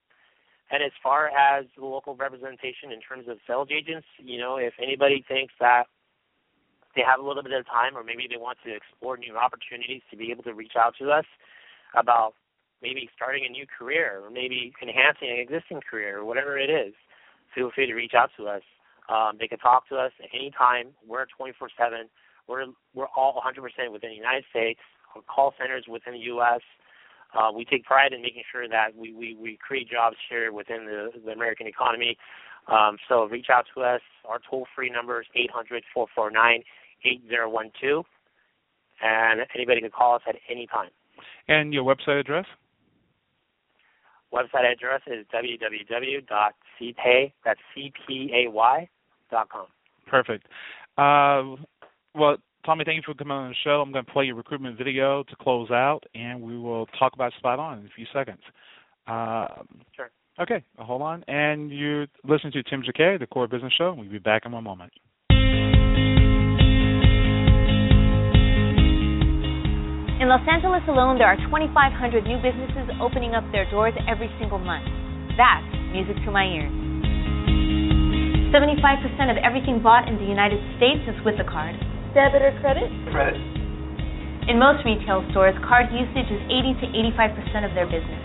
And 0.70 0.82
as 0.82 0.92
far 1.02 1.28
as 1.28 1.66
the 1.76 1.84
local 1.84 2.16
representation 2.16 2.92
in 2.92 3.00
terms 3.00 3.28
of 3.28 3.38
sales 3.46 3.68
agents, 3.70 4.06
you 4.18 4.38
know, 4.38 4.56
if 4.56 4.72
anybody 4.80 5.24
thinks 5.28 5.52
that 5.60 5.84
they 6.94 7.02
have 7.02 7.20
a 7.20 7.26
little 7.26 7.42
bit 7.42 7.52
of 7.52 7.66
time 7.66 7.96
or 7.96 8.02
maybe 8.02 8.26
they 8.28 8.38
want 8.38 8.58
to 8.64 8.74
explore 8.74 9.16
new 9.16 9.36
opportunities 9.36 10.02
to 10.10 10.16
be 10.16 10.30
able 10.30 10.42
to 10.44 10.54
reach 10.54 10.72
out 10.76 10.94
to 10.98 11.10
us 11.10 11.24
about 11.96 12.34
maybe 12.82 13.08
starting 13.14 13.44
a 13.46 13.52
new 13.52 13.66
career 13.66 14.20
or 14.24 14.30
maybe 14.30 14.72
enhancing 14.80 15.28
an 15.30 15.38
existing 15.38 15.80
career 15.88 16.18
or 16.18 16.24
whatever 16.24 16.58
it 16.58 16.70
is, 16.70 16.94
feel 17.54 17.70
free 17.74 17.86
to 17.86 17.94
reach 17.94 18.14
out 18.14 18.30
to 18.36 18.46
us. 18.46 18.62
Um, 19.08 19.36
they 19.38 19.48
can 19.48 19.58
talk 19.58 19.88
to 19.88 19.96
us 19.96 20.12
at 20.22 20.28
any 20.32 20.50
time. 20.56 20.88
We're 21.06 21.26
24/7. 21.38 22.08
We're 22.48 22.66
we're 22.94 23.06
all 23.16 23.40
100% 23.40 23.92
within 23.92 24.10
the 24.10 24.16
United 24.16 24.44
States. 24.50 24.80
Our 25.14 25.22
call 25.22 25.54
centers 25.58 25.84
within 25.88 26.14
the 26.14 26.20
U.S. 26.34 26.60
Uh, 27.34 27.50
we 27.54 27.64
take 27.64 27.84
pride 27.84 28.12
in 28.12 28.22
making 28.22 28.42
sure 28.50 28.68
that 28.68 28.94
we, 28.94 29.14
we, 29.14 29.36
we 29.40 29.56
create 29.56 29.88
jobs 29.88 30.16
here 30.28 30.52
within 30.52 30.84
the, 30.84 31.10
the 31.24 31.32
American 31.32 31.66
economy. 31.66 32.18
Um, 32.68 32.98
so 33.08 33.24
reach 33.24 33.46
out 33.50 33.64
to 33.74 33.82
us. 33.82 34.00
Our 34.28 34.38
toll-free 34.48 34.90
number 34.90 35.20
is 35.20 35.26
800-449-8012. 35.96 38.04
And 39.02 39.40
anybody 39.54 39.80
can 39.80 39.90
call 39.90 40.14
us 40.14 40.22
at 40.28 40.36
any 40.50 40.66
time. 40.66 40.90
And 41.48 41.74
your 41.74 41.84
website 41.84 42.20
address? 42.20 42.46
Website 44.32 44.72
address 44.72 45.02
is 45.06 45.26
www.cpay, 45.34 47.32
that's 47.44 47.60
C-P-A-Y, 47.74 48.88
com. 49.50 49.66
Perfect. 50.06 50.46
Uh, 50.98 51.56
well, 52.14 52.36
Tommy, 52.64 52.84
thank 52.84 52.96
you 52.96 53.02
for 53.04 53.14
coming 53.14 53.32
on 53.32 53.48
the 53.48 53.54
show. 53.64 53.80
I'm 53.80 53.92
going 53.92 54.04
to 54.04 54.12
play 54.12 54.24
your 54.24 54.36
recruitment 54.36 54.78
video 54.78 55.24
to 55.24 55.36
close 55.36 55.70
out, 55.70 56.00
and 56.14 56.40
we 56.40 56.58
will 56.58 56.86
talk 56.98 57.14
about 57.14 57.32
Spot 57.38 57.58
On 57.58 57.78
in 57.80 57.86
a 57.86 57.90
few 57.96 58.06
seconds. 58.12 58.40
Um, 59.06 59.80
sure. 59.96 60.10
Okay, 60.40 60.64
hold 60.78 61.02
on. 61.02 61.24
And 61.28 61.70
you're 61.70 62.06
listening 62.24 62.52
to 62.52 62.62
Tim 62.62 62.82
Jacquet, 62.82 63.18
the 63.18 63.26
Core 63.26 63.48
Business 63.48 63.72
Show. 63.76 63.94
We'll 63.96 64.08
be 64.08 64.18
back 64.18 64.42
in 64.46 64.52
one 64.52 64.64
moment. 64.64 64.92
In 70.20 70.28
Los 70.28 70.46
Angeles 70.48 70.82
alone, 70.86 71.18
there 71.18 71.26
are 71.26 71.36
2,500 71.36 72.22
new 72.24 72.36
businesses 72.36 72.94
opening 73.02 73.34
up 73.34 73.42
their 73.50 73.68
doors 73.70 73.92
every 74.08 74.30
single 74.38 74.58
month. 74.58 74.86
That's 75.36 75.66
music 75.92 76.14
to 76.24 76.30
my 76.30 76.44
ears. 76.44 77.91
75% 78.52 79.32
of 79.32 79.40
everything 79.40 79.80
bought 79.80 80.12
in 80.12 80.20
the 80.20 80.28
United 80.28 80.60
States 80.76 81.00
is 81.08 81.16
with 81.24 81.40
a 81.40 81.46
card. 81.48 81.72
Debit 82.12 82.44
or 82.44 82.52
credit? 82.60 82.84
Credit. 83.08 83.40
In 84.44 84.60
most 84.60 84.84
retail 84.84 85.24
stores, 85.32 85.56
card 85.64 85.88
usage 85.88 86.28
is 86.28 86.42
80 86.52 86.84
to 86.84 86.86
85% 87.16 87.64
of 87.64 87.72
their 87.72 87.88
business. 87.88 88.20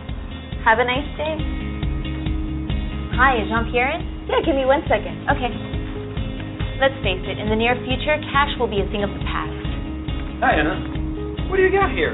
Have 0.67 0.83
a 0.83 0.85
nice 0.85 1.07
day. 1.15 1.39
Hi, 3.15 3.39
is 3.39 3.47
Jean 3.47 3.71
Pierre 3.71 3.95
in? 3.95 4.03
Yeah, 4.27 4.43
give 4.43 4.51
me 4.51 4.67
one 4.67 4.83
second. 4.91 5.15
Okay. 5.31 5.47
Let's 6.83 6.99
face 6.99 7.23
it, 7.23 7.39
in 7.39 7.47
the 7.47 7.55
near 7.55 7.79
future, 7.87 8.19
cash 8.27 8.51
will 8.59 8.67
be 8.67 8.83
a 8.83 8.87
thing 8.91 9.07
of 9.07 9.09
the 9.15 9.23
past. 9.23 9.63
Hi, 10.43 10.59
Anna. 10.59 11.47
What 11.47 11.55
do 11.55 11.63
you 11.63 11.71
got 11.71 11.95
here? 11.95 12.11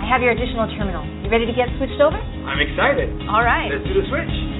I 0.00 0.08
have 0.08 0.24
your 0.24 0.32
additional 0.32 0.72
terminal. 0.72 1.04
You 1.20 1.28
ready 1.28 1.44
to 1.44 1.52
get 1.52 1.68
switched 1.76 2.00
over? 2.00 2.16
I'm 2.16 2.64
excited. 2.64 3.12
All 3.28 3.44
right. 3.44 3.68
Let's 3.68 3.84
do 3.84 3.92
the 3.92 4.08
switch. 4.08 4.51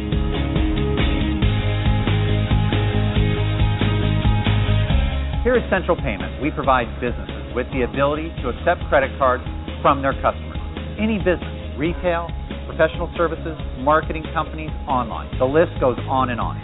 Here 5.42 5.58
at 5.58 5.66
Central 5.74 5.98
Payment, 5.98 6.38
we 6.38 6.54
provide 6.54 6.86
businesses 7.02 7.50
with 7.50 7.66
the 7.74 7.82
ability 7.82 8.30
to 8.46 8.54
accept 8.54 8.78
credit 8.86 9.10
cards 9.18 9.42
from 9.82 9.98
their 9.98 10.14
customers. 10.22 10.54
Any 11.02 11.18
business, 11.18 11.50
retail, 11.74 12.30
professional 12.70 13.10
services, 13.18 13.58
marketing 13.82 14.22
companies, 14.30 14.70
online. 14.86 15.26
The 15.42 15.50
list 15.50 15.74
goes 15.82 15.98
on 16.06 16.30
and 16.30 16.38
on. 16.38 16.62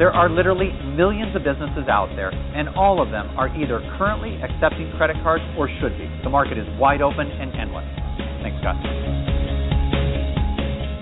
There 0.00 0.08
are 0.08 0.32
literally 0.32 0.72
millions 0.96 1.36
of 1.36 1.44
businesses 1.44 1.92
out 1.92 2.08
there, 2.16 2.32
and 2.32 2.72
all 2.72 3.04
of 3.04 3.12
them 3.12 3.28
are 3.36 3.52
either 3.52 3.84
currently 4.00 4.40
accepting 4.40 4.88
credit 4.96 5.20
cards 5.20 5.44
or 5.60 5.68
should 5.76 5.92
be. 6.00 6.08
The 6.24 6.32
market 6.32 6.56
is 6.56 6.64
wide 6.80 7.04
open 7.04 7.28
and 7.28 7.52
endless. 7.52 7.84
Thanks, 8.40 8.56
Scott. 8.64 8.80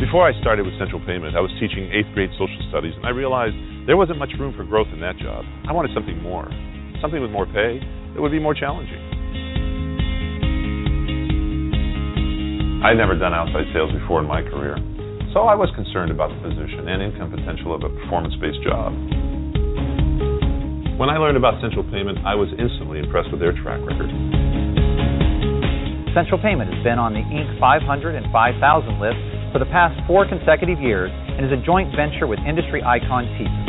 Before 0.03 0.27
I 0.27 0.35
started 0.43 0.67
with 0.67 0.75
Central 0.83 0.99
Payment, 1.07 1.39
I 1.39 1.41
was 1.41 1.55
teaching 1.63 1.87
eighth 1.95 2.11
grade 2.11 2.35
social 2.35 2.59
studies, 2.75 2.99
and 2.99 3.07
I 3.07 3.15
realized 3.15 3.55
there 3.89 3.97
wasn't 3.97 4.21
much 4.21 4.37
room 4.39 4.53
for 4.53 4.69
growth 4.69 4.93
in 4.93 5.01
that 5.01 5.17
job. 5.17 5.49
I 5.65 5.73
wanted 5.73 5.97
something 5.97 6.21
more, 6.21 6.45
something 7.01 7.25
with 7.25 7.33
more 7.33 7.49
pay 7.49 7.81
that 8.13 8.21
would 8.21 8.31
be 8.31 8.39
more 8.39 8.53
challenging. 8.53 9.01
I'd 12.85 13.01
never 13.01 13.17
done 13.17 13.33
outside 13.33 13.65
sales 13.73 13.89
before 13.97 14.21
in 14.21 14.29
my 14.29 14.45
career, 14.45 14.77
so 15.33 15.49
I 15.49 15.57
was 15.57 15.73
concerned 15.73 16.13
about 16.13 16.29
the 16.29 16.53
position 16.53 16.85
and 16.85 17.01
income 17.01 17.33
potential 17.33 17.73
of 17.73 17.81
a 17.81 17.89
performance 18.05 18.37
based 18.37 18.61
job. 18.61 18.93
When 21.01 21.09
I 21.09 21.17
learned 21.17 21.41
about 21.41 21.57
Central 21.65 21.83
Payment, 21.89 22.21
I 22.29 22.37
was 22.37 22.53
instantly 22.61 23.01
impressed 23.01 23.33
with 23.33 23.41
their 23.41 23.57
track 23.57 23.81
record. 23.89 24.13
Central 26.13 26.37
Payment 26.45 26.69
has 26.69 26.85
been 26.85 27.01
on 27.01 27.17
the 27.17 27.25
Inc. 27.25 27.57
500 27.57 27.89
and 28.21 28.29
5000 28.29 29.01
list 29.01 29.17
for 29.49 29.57
the 29.57 29.71
past 29.73 29.97
four 30.05 30.29
consecutive 30.29 30.77
years 30.77 31.09
and 31.09 31.49
is 31.49 31.53
a 31.57 31.61
joint 31.65 31.89
venture 31.97 32.29
with 32.29 32.37
industry 32.45 32.85
icon 32.85 33.25
TSYS. 33.33 33.68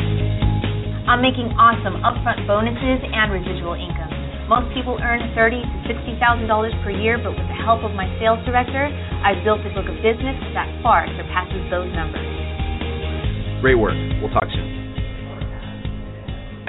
I'm 1.09 1.25
making 1.25 1.49
awesome 1.57 1.97
upfront 2.05 2.45
bonuses 2.45 3.01
and 3.01 3.33
residual 3.33 3.73
income. 3.73 4.13
Most 4.45 4.69
people 4.77 5.01
earn 5.01 5.33
thirty 5.33 5.57
to 5.57 5.77
sixty 5.89 6.13
thousand 6.21 6.45
dollars 6.45 6.69
per 6.85 6.93
year, 6.93 7.17
but 7.17 7.33
with 7.33 7.49
the 7.49 7.57
help 7.65 7.81
of 7.81 7.97
my 7.97 8.05
sales 8.21 8.37
director, 8.45 8.85
I've 9.25 9.41
built 9.41 9.65
a 9.65 9.73
book 9.73 9.89
of 9.89 9.97
business 10.05 10.37
that 10.53 10.69
far 10.85 11.09
surpasses 11.17 11.65
those 11.73 11.89
numbers. 11.97 12.21
Great 13.57 13.81
work. 13.81 13.97
We'll 14.21 14.29
talk 14.29 14.53
soon. 14.53 14.69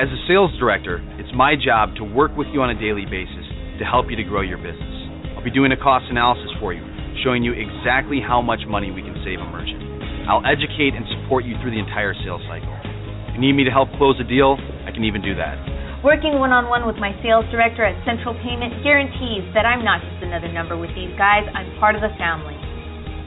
As 0.01 0.09
a 0.09 0.17
sales 0.25 0.57
director, 0.57 1.05
it's 1.21 1.37
my 1.37 1.53
job 1.53 2.01
to 2.01 2.03
work 2.09 2.33
with 2.33 2.49
you 2.49 2.65
on 2.65 2.73
a 2.73 2.79
daily 2.81 3.05
basis 3.05 3.45
to 3.77 3.85
help 3.85 4.09
you 4.09 4.17
to 4.17 4.25
grow 4.25 4.41
your 4.41 4.57
business. 4.57 4.97
I'll 5.37 5.45
be 5.45 5.53
doing 5.53 5.69
a 5.69 5.77
cost 5.77 6.09
analysis 6.09 6.49
for 6.57 6.73
you, 6.73 6.81
showing 7.21 7.45
you 7.45 7.53
exactly 7.53 8.25
how 8.25 8.41
much 8.41 8.65
money 8.65 8.89
we 8.89 9.05
can 9.05 9.21
save 9.21 9.37
a 9.37 9.49
merchant. 9.53 9.85
I'll 10.33 10.49
educate 10.49 10.97
and 10.97 11.05
support 11.21 11.45
you 11.45 11.61
through 11.61 11.77
the 11.77 11.83
entire 11.85 12.17
sales 12.25 12.41
cycle. 12.49 12.73
If 13.41 13.49
you 13.49 13.57
need 13.57 13.65
me 13.65 13.65
to 13.65 13.73
help 13.73 13.89
close 13.97 14.21
a 14.21 14.29
deal, 14.29 14.61
I 14.85 14.93
can 14.93 15.01
even 15.01 15.25
do 15.25 15.33
that. 15.41 15.57
Working 16.05 16.37
one 16.37 16.53
on 16.53 16.69
one 16.69 16.85
with 16.85 17.01
my 17.01 17.17
sales 17.25 17.49
director 17.49 17.81
at 17.81 17.97
Central 18.05 18.37
Payment 18.37 18.85
guarantees 18.85 19.49
that 19.57 19.65
I'm 19.65 19.81
not 19.81 20.05
just 20.05 20.21
another 20.21 20.53
number 20.53 20.77
with 20.77 20.93
these 20.93 21.09
guys, 21.17 21.49
I'm 21.57 21.73
part 21.81 21.97
of 21.97 22.05
the 22.05 22.13
family. 22.21 22.53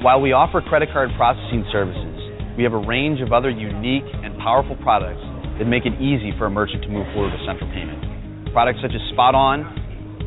While 0.06 0.22
we 0.22 0.30
offer 0.30 0.62
credit 0.62 0.94
card 0.94 1.10
processing 1.18 1.66
services, 1.74 2.14
we 2.54 2.62
have 2.62 2.78
a 2.78 2.84
range 2.86 3.26
of 3.26 3.34
other 3.34 3.50
unique 3.50 4.06
and 4.22 4.38
powerful 4.38 4.78
products 4.86 5.26
that 5.58 5.66
make 5.66 5.90
it 5.90 5.98
easy 5.98 6.30
for 6.38 6.46
a 6.46 6.54
merchant 6.54 6.86
to 6.86 6.94
move 6.94 7.10
forward 7.18 7.34
with 7.34 7.42
Central 7.50 7.74
Payment. 7.74 8.54
Products 8.54 8.86
such 8.86 8.94
as 8.94 9.02
Spot 9.18 9.34
On, 9.34 9.66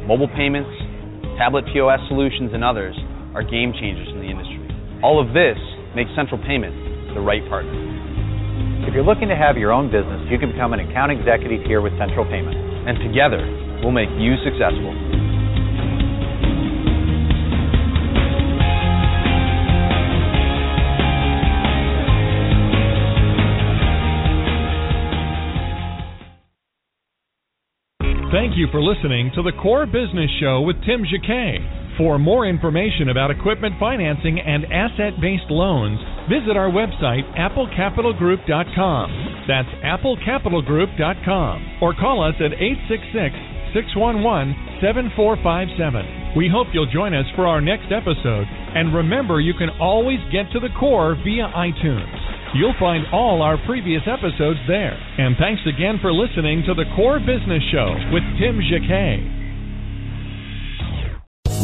mobile 0.02 0.26
payments, 0.34 0.74
tablet 1.38 1.62
POS 1.70 2.02
solutions, 2.10 2.50
and 2.50 2.66
others 2.66 2.98
are 3.38 3.46
game 3.46 3.70
changers 3.70 4.10
in 4.10 4.18
the 4.18 4.26
industry. 4.34 4.66
All 5.06 5.22
of 5.22 5.30
this 5.30 5.54
makes 5.94 6.10
Central 6.18 6.42
Payment 6.42 6.74
the 7.14 7.22
right 7.22 7.46
partner. 7.46 7.95
If 8.86 8.94
you're 8.94 9.02
looking 9.02 9.28
to 9.28 9.36
have 9.36 9.58
your 9.58 9.72
own 9.72 9.90
business, 9.90 10.22
you 10.30 10.38
can 10.38 10.52
become 10.52 10.72
an 10.72 10.78
account 10.78 11.10
executive 11.10 11.66
here 11.66 11.82
with 11.82 11.92
Central 11.98 12.24
Payment. 12.24 12.54
And 12.86 12.96
together, 13.02 13.42
we'll 13.82 13.90
make 13.90 14.08
you 14.14 14.38
successful. 14.46 14.94
Thank 28.30 28.54
you 28.54 28.68
for 28.70 28.80
listening 28.80 29.32
to 29.34 29.42
the 29.42 29.52
Core 29.60 29.86
Business 29.86 30.30
Show 30.38 30.60
with 30.60 30.76
Tim 30.86 31.02
Jacquet. 31.02 31.58
For 31.98 32.18
more 32.18 32.46
information 32.46 33.08
about 33.08 33.32
equipment 33.32 33.74
financing 33.80 34.38
and 34.38 34.64
asset 34.66 35.18
based 35.20 35.50
loans, 35.50 35.98
visit 36.28 36.56
our 36.56 36.70
website, 36.70 37.24
applecapitalgroup.com. 37.38 39.44
That's 39.48 39.68
applecapitalgroup.com. 39.82 41.78
Or 41.82 41.94
call 41.94 42.22
us 42.22 42.34
at 42.40 42.52
866 42.52 43.34
611 43.74 44.54
7457. 44.80 46.36
We 46.36 46.48
hope 46.52 46.68
you'll 46.72 46.90
join 46.90 47.14
us 47.14 47.26
for 47.34 47.46
our 47.46 47.60
next 47.60 47.92
episode. 47.92 48.46
And 48.48 48.94
remember, 48.94 49.40
you 49.40 49.54
can 49.54 49.70
always 49.80 50.20
get 50.32 50.50
to 50.52 50.60
the 50.60 50.68
core 50.78 51.16
via 51.24 51.50
iTunes. 51.56 52.14
You'll 52.54 52.76
find 52.78 53.04
all 53.12 53.42
our 53.42 53.58
previous 53.66 54.02
episodes 54.06 54.60
there. 54.68 54.96
And 55.18 55.36
thanks 55.36 55.62
again 55.66 55.98
for 56.00 56.12
listening 56.12 56.62
to 56.66 56.74
the 56.74 56.84
Core 56.94 57.18
Business 57.18 57.62
Show 57.72 57.96
with 58.12 58.22
Tim 58.38 58.60
Jacquet. 58.64 59.35